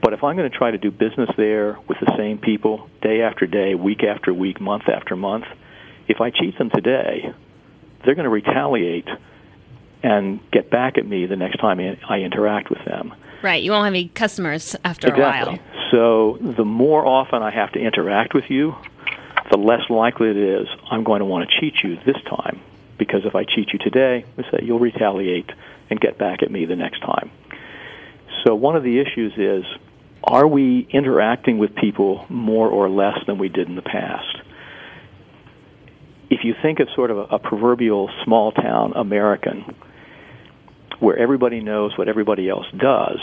But 0.02 0.14
if 0.14 0.24
I'm 0.24 0.36
going 0.36 0.50
to 0.50 0.56
try 0.56 0.70
to 0.70 0.78
do 0.78 0.90
business 0.90 1.28
there 1.36 1.78
with 1.86 1.98
the 2.00 2.14
same 2.16 2.38
people 2.38 2.88
day 3.02 3.22
after 3.22 3.46
day, 3.46 3.74
week 3.74 4.02
after 4.02 4.32
week, 4.32 4.60
month 4.60 4.88
after 4.88 5.14
month, 5.14 5.44
if 6.08 6.20
I 6.20 6.30
cheat 6.30 6.56
them 6.58 6.70
today, 6.70 7.32
they're 8.04 8.14
going 8.14 8.24
to 8.24 8.30
retaliate 8.30 9.08
and 10.02 10.40
get 10.50 10.70
back 10.70 10.96
at 10.96 11.06
me 11.06 11.26
the 11.26 11.36
next 11.36 11.58
time 11.58 11.78
I 12.08 12.20
interact 12.20 12.70
with 12.70 12.82
them. 12.86 13.14
Right. 13.42 13.62
You 13.62 13.72
won't 13.72 13.84
have 13.84 13.92
any 13.92 14.08
customers 14.08 14.74
after 14.84 15.08
exactly. 15.08 15.54
a 15.54 15.58
while. 15.58 15.90
So 15.90 16.38
the 16.40 16.64
more 16.64 17.04
often 17.06 17.42
I 17.42 17.50
have 17.50 17.72
to 17.72 17.78
interact 17.78 18.32
with 18.34 18.44
you, 18.48 18.74
the 19.50 19.58
less 19.58 19.88
likely 19.90 20.30
it 20.30 20.36
is 20.36 20.68
I'm 20.90 21.04
going 21.04 21.20
to 21.20 21.26
want 21.26 21.48
to 21.48 21.60
cheat 21.60 21.82
you 21.82 21.96
this 22.06 22.16
time. 22.28 22.60
Because 22.98 23.24
if 23.24 23.34
I 23.34 23.44
cheat 23.44 23.72
you 23.72 23.78
today, 23.78 24.24
say 24.50 24.60
you'll 24.62 24.78
retaliate 24.78 25.50
and 25.88 26.00
get 26.00 26.18
back 26.18 26.42
at 26.42 26.50
me 26.50 26.64
the 26.64 26.76
next 26.76 27.00
time. 27.00 27.30
So 28.44 28.54
one 28.54 28.76
of 28.76 28.82
the 28.82 28.98
issues 29.00 29.32
is 29.36 29.64
are 30.22 30.46
we 30.46 30.86
interacting 30.90 31.58
with 31.58 31.74
people 31.74 32.26
more 32.28 32.68
or 32.68 32.88
less 32.88 33.18
than 33.26 33.38
we 33.38 33.48
did 33.48 33.68
in 33.68 33.76
the 33.76 33.82
past? 33.82 34.36
If 36.28 36.40
you 36.44 36.54
think 36.62 36.80
of 36.80 36.88
sort 36.94 37.10
of 37.10 37.18
a, 37.18 37.22
a 37.22 37.38
proverbial 37.38 38.10
small 38.24 38.52
town 38.52 38.92
American 38.94 39.74
where 41.00 41.16
everybody 41.16 41.60
knows 41.60 41.96
what 41.96 42.08
everybody 42.08 42.48
else 42.48 42.66
does, 42.76 43.18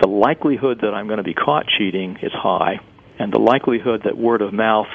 the 0.00 0.08
likelihood 0.08 0.78
that 0.82 0.94
I'm 0.94 1.06
going 1.06 1.18
to 1.18 1.24
be 1.24 1.34
caught 1.34 1.66
cheating 1.66 2.18
is 2.22 2.32
high, 2.32 2.80
and 3.18 3.32
the 3.32 3.38
likelihood 3.38 4.02
that 4.04 4.16
word 4.16 4.42
of 4.42 4.52
mouth 4.52 4.88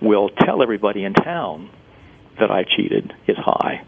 will 0.00 0.28
tell 0.28 0.62
everybody 0.62 1.04
in 1.04 1.14
town 1.14 1.70
that 2.38 2.50
I 2.50 2.64
cheated 2.64 3.12
is 3.26 3.36
high. 3.36 3.84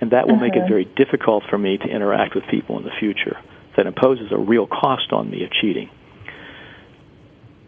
And 0.00 0.12
that 0.12 0.26
will 0.26 0.34
uh-huh. 0.34 0.44
make 0.44 0.54
it 0.54 0.60
uh-huh. 0.60 0.68
very 0.68 0.84
difficult 0.84 1.44
for 1.50 1.58
me 1.58 1.78
to 1.78 1.84
interact 1.84 2.34
with 2.34 2.44
people 2.50 2.78
in 2.78 2.84
the 2.84 2.90
future 3.00 3.36
that 3.76 3.86
imposes 3.86 4.32
a 4.32 4.38
real 4.38 4.66
cost 4.66 5.12
on 5.12 5.30
me 5.30 5.44
of 5.44 5.50
cheating. 5.52 5.90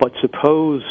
But 0.00 0.12
suppose 0.20 0.82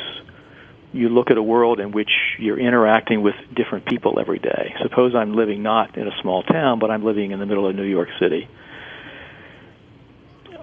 you 0.93 1.10
look 1.10 1.30
at 1.30 1.38
a 1.38 1.43
world 1.43 1.80
in 1.80 1.91
which 1.91 2.10
you're 2.39 2.60
interacting 2.60 3.21
with 3.21 3.36
different 3.56 3.86
people 3.86 4.19
every 4.19 4.39
day. 4.39 4.73
Suppose 4.82 5.13
I'm 5.15 5.36
living 5.36 5.63
not 5.63 5.97
in 5.97 6.08
a 6.08 6.12
small 6.21 6.43
town, 6.43 6.80
but 6.80 6.89
I'm 6.89 7.03
living 7.03 7.32
in 7.32 7.39
the 7.39 7.45
middle 7.45 7.67
of 7.69 7.75
New 7.75 7.84
York 7.84 8.10
City. 8.19 8.47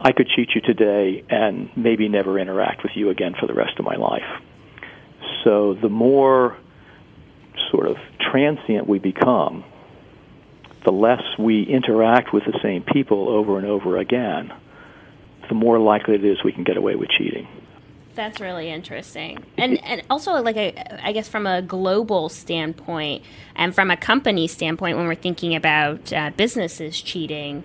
I 0.00 0.12
could 0.12 0.28
cheat 0.34 0.50
you 0.54 0.60
today 0.60 1.24
and 1.28 1.70
maybe 1.76 2.08
never 2.08 2.38
interact 2.38 2.82
with 2.82 2.92
you 2.94 3.10
again 3.10 3.34
for 3.38 3.46
the 3.46 3.54
rest 3.54 3.78
of 3.78 3.84
my 3.84 3.96
life. 3.96 4.22
So 5.44 5.74
the 5.80 5.88
more 5.88 6.58
sort 7.70 7.86
of 7.86 7.96
transient 8.30 8.88
we 8.88 8.98
become, 8.98 9.64
the 10.84 10.92
less 10.92 11.22
we 11.38 11.62
interact 11.62 12.32
with 12.32 12.44
the 12.44 12.58
same 12.62 12.82
people 12.82 13.28
over 13.28 13.58
and 13.58 13.66
over 13.66 13.98
again, 13.98 14.52
the 15.48 15.54
more 15.54 15.78
likely 15.78 16.14
it 16.14 16.24
is 16.24 16.42
we 16.44 16.52
can 16.52 16.64
get 16.64 16.76
away 16.76 16.94
with 16.94 17.08
cheating. 17.10 17.48
That's 18.14 18.40
really 18.40 18.70
interesting, 18.70 19.44
and 19.58 19.82
and 19.82 20.02
also 20.08 20.34
like 20.34 20.56
a, 20.56 21.04
I 21.04 21.10
guess 21.10 21.28
from 21.28 21.48
a 21.48 21.60
global 21.60 22.28
standpoint 22.28 23.24
and 23.56 23.74
from 23.74 23.90
a 23.90 23.96
company 23.96 24.46
standpoint, 24.46 24.96
when 24.96 25.08
we're 25.08 25.16
thinking 25.16 25.56
about 25.56 26.12
uh, 26.12 26.30
businesses 26.36 27.00
cheating, 27.00 27.64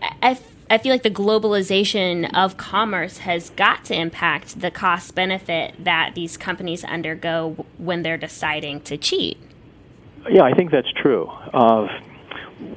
I, 0.00 0.38
I 0.70 0.78
feel 0.78 0.90
like 0.90 1.02
the 1.02 1.10
globalization 1.10 2.34
of 2.34 2.56
commerce 2.56 3.18
has 3.18 3.50
got 3.50 3.84
to 3.86 3.94
impact 3.94 4.60
the 4.62 4.70
cost 4.70 5.14
benefit 5.14 5.74
that 5.84 6.12
these 6.14 6.38
companies 6.38 6.82
undergo 6.82 7.66
when 7.76 8.02
they're 8.02 8.16
deciding 8.16 8.80
to 8.82 8.96
cheat. 8.96 9.38
Yeah, 10.30 10.42
I 10.42 10.54
think 10.54 10.70
that's 10.70 10.90
true. 11.02 11.26
Uh, 11.28 11.86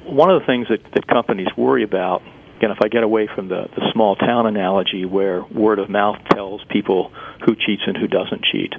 one 0.04 0.30
of 0.30 0.40
the 0.40 0.46
things 0.46 0.68
that, 0.68 0.80
that 0.94 1.06
companies 1.06 1.48
worry 1.56 1.82
about, 1.82 2.22
again, 2.56 2.70
if 2.70 2.78
I 2.82 2.88
get 2.88 3.02
away 3.02 3.28
from 3.34 3.48
the, 3.48 3.66
the 3.74 3.90
small 3.92 4.16
town 4.16 4.46
analogy 4.46 5.04
where 5.04 5.42
word 5.44 5.78
of 5.78 5.88
mouth 5.88 6.16
tells 6.32 6.62
people 6.70 7.12
who 7.44 7.56
cheats 7.56 7.82
and 7.86 7.96
who 7.96 8.06
doesn't 8.06 8.44
cheat, 8.44 8.72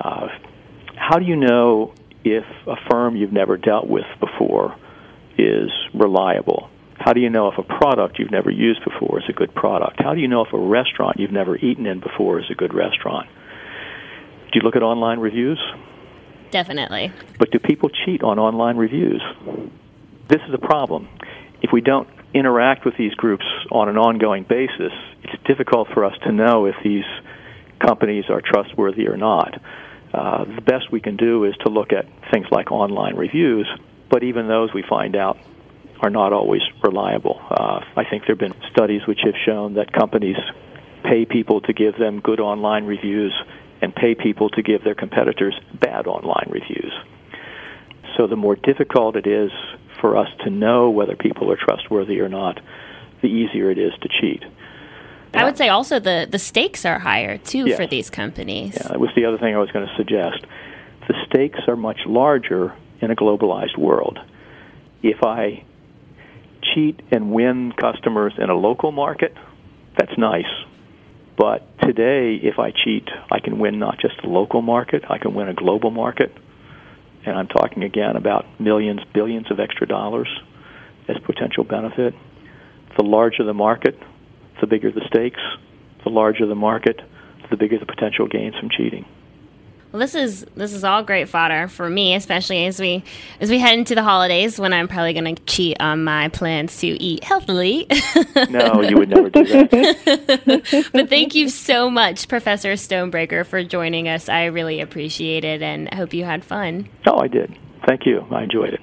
uh, 0.00 0.28
how 0.96 1.18
do 1.18 1.24
you 1.24 1.36
know 1.36 1.94
if 2.24 2.44
a 2.66 2.76
firm 2.90 3.16
you've 3.16 3.32
never 3.32 3.56
dealt 3.56 3.86
with 3.86 4.06
before 4.20 4.76
is 5.36 5.70
reliable? 5.92 6.70
How 6.96 7.12
do 7.12 7.20
you 7.20 7.28
know 7.28 7.48
if 7.48 7.58
a 7.58 7.62
product 7.62 8.18
you've 8.18 8.30
never 8.30 8.50
used 8.50 8.80
before 8.84 9.18
is 9.18 9.24
a 9.28 9.32
good 9.32 9.54
product? 9.54 10.00
How 10.02 10.14
do 10.14 10.20
you 10.20 10.28
know 10.28 10.44
if 10.44 10.52
a 10.52 10.58
restaurant 10.58 11.18
you've 11.18 11.32
never 11.32 11.56
eaten 11.56 11.86
in 11.86 12.00
before 12.00 12.40
is 12.40 12.46
a 12.50 12.54
good 12.54 12.72
restaurant? 12.72 13.28
Do 14.52 14.58
you 14.58 14.62
look 14.62 14.76
at 14.76 14.82
online 14.82 15.18
reviews? 15.18 15.60
Definitely. 16.54 17.10
But 17.36 17.50
do 17.50 17.58
people 17.58 17.88
cheat 17.88 18.22
on 18.22 18.38
online 18.38 18.76
reviews? 18.76 19.20
This 20.28 20.40
is 20.46 20.54
a 20.54 20.58
problem. 20.58 21.08
If 21.62 21.72
we 21.72 21.80
don't 21.80 22.08
interact 22.32 22.84
with 22.84 22.96
these 22.96 23.12
groups 23.14 23.44
on 23.72 23.88
an 23.88 23.98
ongoing 23.98 24.44
basis, 24.44 24.92
it's 25.24 25.42
difficult 25.48 25.88
for 25.92 26.04
us 26.04 26.16
to 26.22 26.30
know 26.30 26.66
if 26.66 26.76
these 26.84 27.02
companies 27.80 28.26
are 28.28 28.40
trustworthy 28.40 29.08
or 29.08 29.16
not. 29.16 29.60
Uh, 30.12 30.44
the 30.44 30.60
best 30.60 30.92
we 30.92 31.00
can 31.00 31.16
do 31.16 31.42
is 31.42 31.56
to 31.64 31.70
look 31.70 31.92
at 31.92 32.06
things 32.30 32.46
like 32.52 32.70
online 32.70 33.16
reviews, 33.16 33.68
but 34.08 34.22
even 34.22 34.46
those 34.46 34.72
we 34.72 34.84
find 34.88 35.16
out 35.16 35.36
are 36.02 36.10
not 36.10 36.32
always 36.32 36.62
reliable. 36.84 37.40
Uh, 37.50 37.80
I 37.96 38.04
think 38.08 38.26
there 38.28 38.36
have 38.36 38.38
been 38.38 38.54
studies 38.70 39.04
which 39.08 39.22
have 39.24 39.34
shown 39.44 39.74
that 39.74 39.92
companies 39.92 40.36
pay 41.02 41.24
people 41.24 41.62
to 41.62 41.72
give 41.72 41.98
them 41.98 42.20
good 42.20 42.38
online 42.38 42.84
reviews 42.84 43.34
and 43.84 43.94
pay 43.94 44.14
people 44.14 44.48
to 44.48 44.62
give 44.62 44.82
their 44.82 44.94
competitors 44.94 45.54
bad 45.78 46.06
online 46.06 46.48
reviews. 46.48 46.92
so 48.16 48.26
the 48.26 48.36
more 48.36 48.56
difficult 48.56 49.14
it 49.16 49.26
is 49.26 49.50
for 50.00 50.16
us 50.16 50.28
to 50.44 50.48
know 50.48 50.88
whether 50.88 51.14
people 51.16 51.50
are 51.52 51.56
trustworthy 51.56 52.18
or 52.20 52.28
not, 52.28 52.60
the 53.20 53.28
easier 53.28 53.70
it 53.70 53.76
is 53.78 53.92
to 54.00 54.08
cheat. 54.20 54.42
I 55.34 55.44
would 55.44 55.58
say 55.58 55.68
also 55.68 55.98
the, 55.98 56.26
the 56.30 56.38
stakes 56.38 56.84
are 56.86 56.98
higher 56.98 57.36
too 57.38 57.66
Yes. 57.66 57.76
for 57.76 57.86
these 57.86 58.08
companies. 58.08 58.74
Yeah, 58.76 58.88
that 58.88 59.00
was 59.00 59.10
the 59.16 59.24
other 59.26 59.36
thing 59.38 59.54
I 59.54 59.58
was 59.58 59.70
going 59.70 59.86
to 59.86 59.94
suggest. 59.96 60.46
The 61.08 61.14
stakes 61.26 61.58
are 61.68 61.76
much 61.76 62.00
larger 62.06 62.72
in 63.02 63.10
a 63.10 63.16
globalized 63.16 63.76
world. 63.76 64.18
If 65.02 65.22
I 65.22 65.64
cheat 66.62 67.00
and 67.10 67.32
win 67.32 67.72
customers 67.72 68.32
in 68.38 68.48
a 68.48 68.54
local 68.54 68.92
market, 68.92 69.34
that's 69.98 70.16
nice. 70.16 70.52
But 71.36 71.78
today, 71.80 72.36
if 72.42 72.58
I 72.58 72.70
cheat, 72.70 73.08
I 73.30 73.40
can 73.40 73.58
win 73.58 73.78
not 73.78 73.98
just 73.98 74.14
a 74.22 74.28
local 74.28 74.62
market, 74.62 75.02
I 75.08 75.18
can 75.18 75.34
win 75.34 75.48
a 75.48 75.54
global 75.54 75.90
market. 75.90 76.32
And 77.26 77.36
I'm 77.36 77.48
talking 77.48 77.82
again 77.82 78.16
about 78.16 78.60
millions, 78.60 79.00
billions 79.12 79.50
of 79.50 79.58
extra 79.58 79.86
dollars 79.86 80.28
as 81.08 81.16
potential 81.24 81.64
benefit. 81.64 82.14
The 82.96 83.04
larger 83.04 83.44
the 83.44 83.54
market, 83.54 83.98
the 84.60 84.66
bigger 84.66 84.92
the 84.92 85.02
stakes. 85.08 85.40
The 86.04 86.10
larger 86.10 86.46
the 86.46 86.54
market, 86.54 87.00
the 87.50 87.56
bigger 87.56 87.78
the 87.78 87.86
potential 87.86 88.28
gains 88.28 88.54
from 88.60 88.68
cheating. 88.68 89.06
Well, 89.94 90.00
this 90.00 90.16
is 90.16 90.44
this 90.56 90.72
is 90.72 90.82
all 90.82 91.04
great 91.04 91.28
fodder 91.28 91.68
for 91.68 91.88
me, 91.88 92.16
especially 92.16 92.66
as 92.66 92.80
we 92.80 93.04
as 93.38 93.48
we 93.48 93.60
head 93.60 93.78
into 93.78 93.94
the 93.94 94.02
holidays 94.02 94.58
when 94.58 94.72
I'm 94.72 94.88
probably 94.88 95.12
going 95.12 95.36
to 95.36 95.42
cheat 95.44 95.76
on 95.80 96.02
my 96.02 96.30
plans 96.30 96.80
to 96.80 96.88
eat 96.88 97.22
healthily. 97.22 97.86
No, 98.50 98.82
you 98.82 98.96
would 98.96 99.10
never 99.10 99.30
do 99.30 99.44
that. 99.44 100.88
but 100.92 101.08
thank 101.08 101.36
you 101.36 101.48
so 101.48 101.88
much, 101.88 102.26
Professor 102.26 102.72
Stonebraker, 102.72 103.46
for 103.46 103.62
joining 103.62 104.08
us. 104.08 104.28
I 104.28 104.46
really 104.46 104.80
appreciate 104.80 105.44
it, 105.44 105.62
and 105.62 105.92
hope 105.94 106.12
you 106.12 106.24
had 106.24 106.44
fun. 106.44 106.88
No, 107.06 107.18
I 107.18 107.28
did. 107.28 107.56
Thank 107.86 108.04
you. 108.04 108.26
I 108.32 108.42
enjoyed 108.42 108.74
it. 108.74 108.80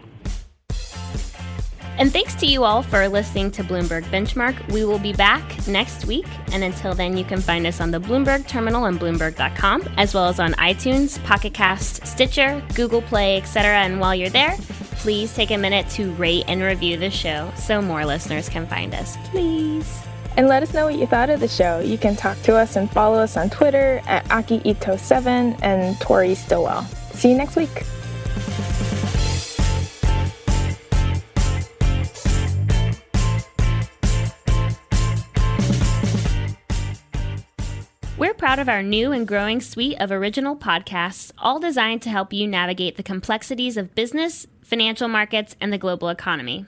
And 1.97 2.11
thanks 2.11 2.33
to 2.35 2.45
you 2.45 2.63
all 2.63 2.81
for 2.81 3.07
listening 3.07 3.51
to 3.51 3.63
Bloomberg 3.63 4.03
Benchmark. 4.05 4.71
We 4.71 4.85
will 4.85 4.99
be 4.99 5.13
back 5.13 5.67
next 5.67 6.05
week. 6.05 6.25
And 6.51 6.63
until 6.63 6.93
then, 6.93 7.15
you 7.17 7.23
can 7.23 7.41
find 7.41 7.67
us 7.67 7.79
on 7.79 7.91
the 7.91 7.99
Bloomberg 7.99 8.47
Terminal 8.47 8.85
and 8.85 8.99
Bloomberg.com, 8.99 9.87
as 9.97 10.13
well 10.13 10.27
as 10.27 10.39
on 10.39 10.53
iTunes, 10.53 11.23
Pocket 11.23 11.53
Cast, 11.53 12.05
Stitcher, 12.07 12.63
Google 12.73 13.01
Play, 13.01 13.37
etc. 13.37 13.79
And 13.79 13.99
while 13.99 14.15
you're 14.15 14.29
there, 14.29 14.55
please 14.97 15.33
take 15.33 15.51
a 15.51 15.57
minute 15.57 15.87
to 15.91 16.11
rate 16.13 16.45
and 16.47 16.61
review 16.61 16.97
the 16.97 17.11
show 17.11 17.51
so 17.55 17.81
more 17.81 18.05
listeners 18.05 18.49
can 18.49 18.65
find 18.67 18.93
us. 18.93 19.17
Please. 19.25 20.01
And 20.37 20.47
let 20.47 20.63
us 20.63 20.73
know 20.73 20.85
what 20.85 20.95
you 20.95 21.05
thought 21.07 21.29
of 21.29 21.39
the 21.39 21.47
show. 21.47 21.79
You 21.79 21.97
can 21.97 22.15
talk 22.15 22.41
to 22.43 22.55
us 22.55 22.77
and 22.77 22.89
follow 22.89 23.19
us 23.19 23.35
on 23.35 23.49
Twitter 23.49 24.01
at 24.07 24.23
AkiIto7 24.25 25.59
and 25.61 25.99
Tori 25.99 26.35
Stilwell. 26.35 26.83
See 27.13 27.29
you 27.31 27.37
next 27.37 27.55
week. 27.55 27.83
Proud 38.51 38.59
of 38.59 38.67
our 38.67 38.83
new 38.83 39.13
and 39.13 39.29
growing 39.29 39.61
suite 39.61 39.95
of 40.01 40.11
original 40.11 40.57
podcasts, 40.57 41.31
all 41.37 41.57
designed 41.57 42.01
to 42.01 42.09
help 42.09 42.33
you 42.33 42.45
navigate 42.45 42.97
the 42.97 43.01
complexities 43.01 43.77
of 43.77 43.95
business, 43.95 44.45
financial 44.61 45.07
markets, 45.07 45.55
and 45.61 45.71
the 45.71 45.77
global 45.77 46.09
economy. 46.09 46.65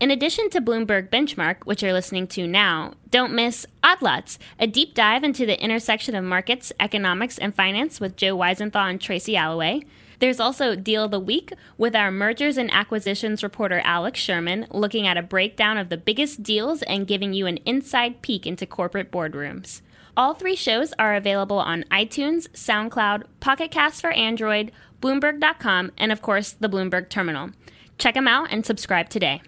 In 0.00 0.10
addition 0.10 0.48
to 0.48 0.60
Bloomberg 0.62 1.10
Benchmark, 1.10 1.66
which 1.66 1.82
you're 1.82 1.92
listening 1.92 2.28
to 2.28 2.46
now, 2.46 2.94
don't 3.10 3.34
miss 3.34 3.66
Odd 3.84 4.00
Lots, 4.00 4.38
a 4.58 4.66
deep 4.66 4.94
dive 4.94 5.22
into 5.22 5.44
the 5.44 5.62
intersection 5.62 6.14
of 6.14 6.24
markets, 6.24 6.72
economics, 6.80 7.36
and 7.36 7.54
finance 7.54 8.00
with 8.00 8.16
Joe 8.16 8.34
Weisenthal 8.34 8.88
and 8.88 8.98
Tracy 8.98 9.36
Alloway. 9.36 9.82
There's 10.20 10.40
also 10.40 10.74
Deal 10.74 11.04
of 11.04 11.10
the 11.10 11.20
Week 11.20 11.52
with 11.76 11.94
our 11.94 12.10
mergers 12.10 12.56
and 12.56 12.72
acquisitions 12.72 13.42
reporter 13.42 13.82
Alex 13.84 14.18
Sherman, 14.18 14.66
looking 14.70 15.06
at 15.06 15.18
a 15.18 15.22
breakdown 15.22 15.76
of 15.76 15.90
the 15.90 15.98
biggest 15.98 16.42
deals 16.42 16.80
and 16.84 17.06
giving 17.06 17.34
you 17.34 17.44
an 17.44 17.58
inside 17.66 18.22
peek 18.22 18.46
into 18.46 18.64
corporate 18.64 19.12
boardrooms. 19.12 19.82
All 20.18 20.34
three 20.34 20.56
shows 20.56 20.92
are 20.98 21.14
available 21.14 21.60
on 21.60 21.84
iTunes, 21.92 22.48
SoundCloud, 22.48 23.22
Pocket 23.38 23.70
Cast 23.70 24.00
for 24.00 24.10
Android, 24.10 24.72
Bloomberg.com, 25.00 25.92
and 25.96 26.10
of 26.10 26.22
course, 26.22 26.50
the 26.50 26.68
Bloomberg 26.68 27.08
Terminal. 27.08 27.50
Check 27.98 28.14
them 28.14 28.26
out 28.26 28.48
and 28.50 28.66
subscribe 28.66 29.10
today. 29.10 29.40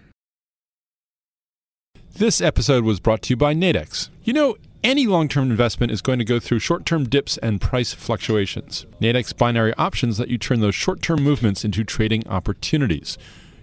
This 2.13 2.39
episode 2.39 2.85
was 2.85 3.01
brought 3.01 3.21
to 3.23 3.31
you 3.31 3.35
by 3.35 3.53
Nadex. 3.53 4.07
You 4.23 4.31
know, 4.31 4.55
any 4.81 5.07
long 5.07 5.27
term 5.27 5.51
investment 5.51 5.91
is 5.91 6.01
going 6.01 6.19
to 6.19 6.25
go 6.25 6.39
through 6.39 6.59
short 6.59 6.85
term 6.85 7.03
dips 7.03 7.37
and 7.39 7.59
price 7.59 7.93
fluctuations. 7.93 8.85
Nadex 9.01 9.37
binary 9.37 9.73
options 9.73 10.21
let 10.21 10.29
you 10.29 10.37
turn 10.37 10.61
those 10.61 10.75
short 10.75 11.01
term 11.01 11.21
movements 11.21 11.65
into 11.65 11.83
trading 11.83 12.25
opportunities. 12.29 13.17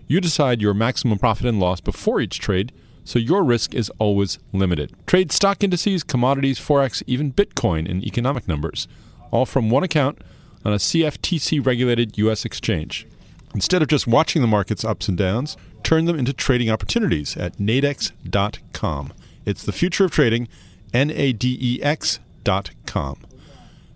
You 0.08 0.20
decide 0.20 0.60
your 0.60 0.74
maximum 0.74 1.18
profit 1.18 1.46
and 1.46 1.58
loss 1.58 1.80
before 1.80 2.20
each 2.20 2.38
trade, 2.38 2.70
so 3.08 3.18
your 3.18 3.42
risk 3.42 3.74
is 3.74 3.90
always 3.98 4.38
limited. 4.52 4.92
Trade 5.06 5.32
stock 5.32 5.64
indices, 5.64 6.02
commodities, 6.04 6.60
Forex, 6.60 7.02
even 7.06 7.32
Bitcoin 7.32 7.90
and 7.90 8.04
economic 8.04 8.46
numbers, 8.46 8.86
all 9.30 9.46
from 9.46 9.70
one 9.70 9.82
account 9.82 10.18
on 10.62 10.74
a 10.74 10.76
CFTC 10.76 11.64
regulated 11.64 12.18
U.S. 12.18 12.44
exchange. 12.44 13.06
Instead 13.54 13.80
of 13.80 13.88
just 13.88 14.06
watching 14.06 14.42
the 14.42 14.48
market's 14.48 14.84
ups 14.84 15.08
and 15.08 15.16
downs, 15.16 15.56
turn 15.82 16.04
them 16.04 16.18
into 16.18 16.34
trading 16.34 16.68
opportunities 16.68 17.34
at 17.34 17.56
nadex.com. 17.56 19.14
It's 19.46 19.64
the 19.64 19.72
future 19.72 20.04
of 20.04 20.10
trading, 20.10 20.46
N 20.92 21.10
A 21.10 21.32
D 21.32 21.56
E 21.58 21.82
X.com. 21.82 23.24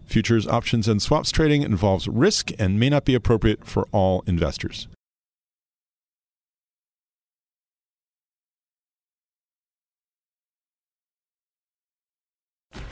Futures, 0.06 0.46
options, 0.46 0.88
and 0.88 1.02
swaps 1.02 1.30
trading 1.30 1.62
involves 1.62 2.08
risk 2.08 2.50
and 2.58 2.80
may 2.80 2.88
not 2.88 3.04
be 3.04 3.14
appropriate 3.14 3.66
for 3.66 3.86
all 3.92 4.24
investors. 4.26 4.88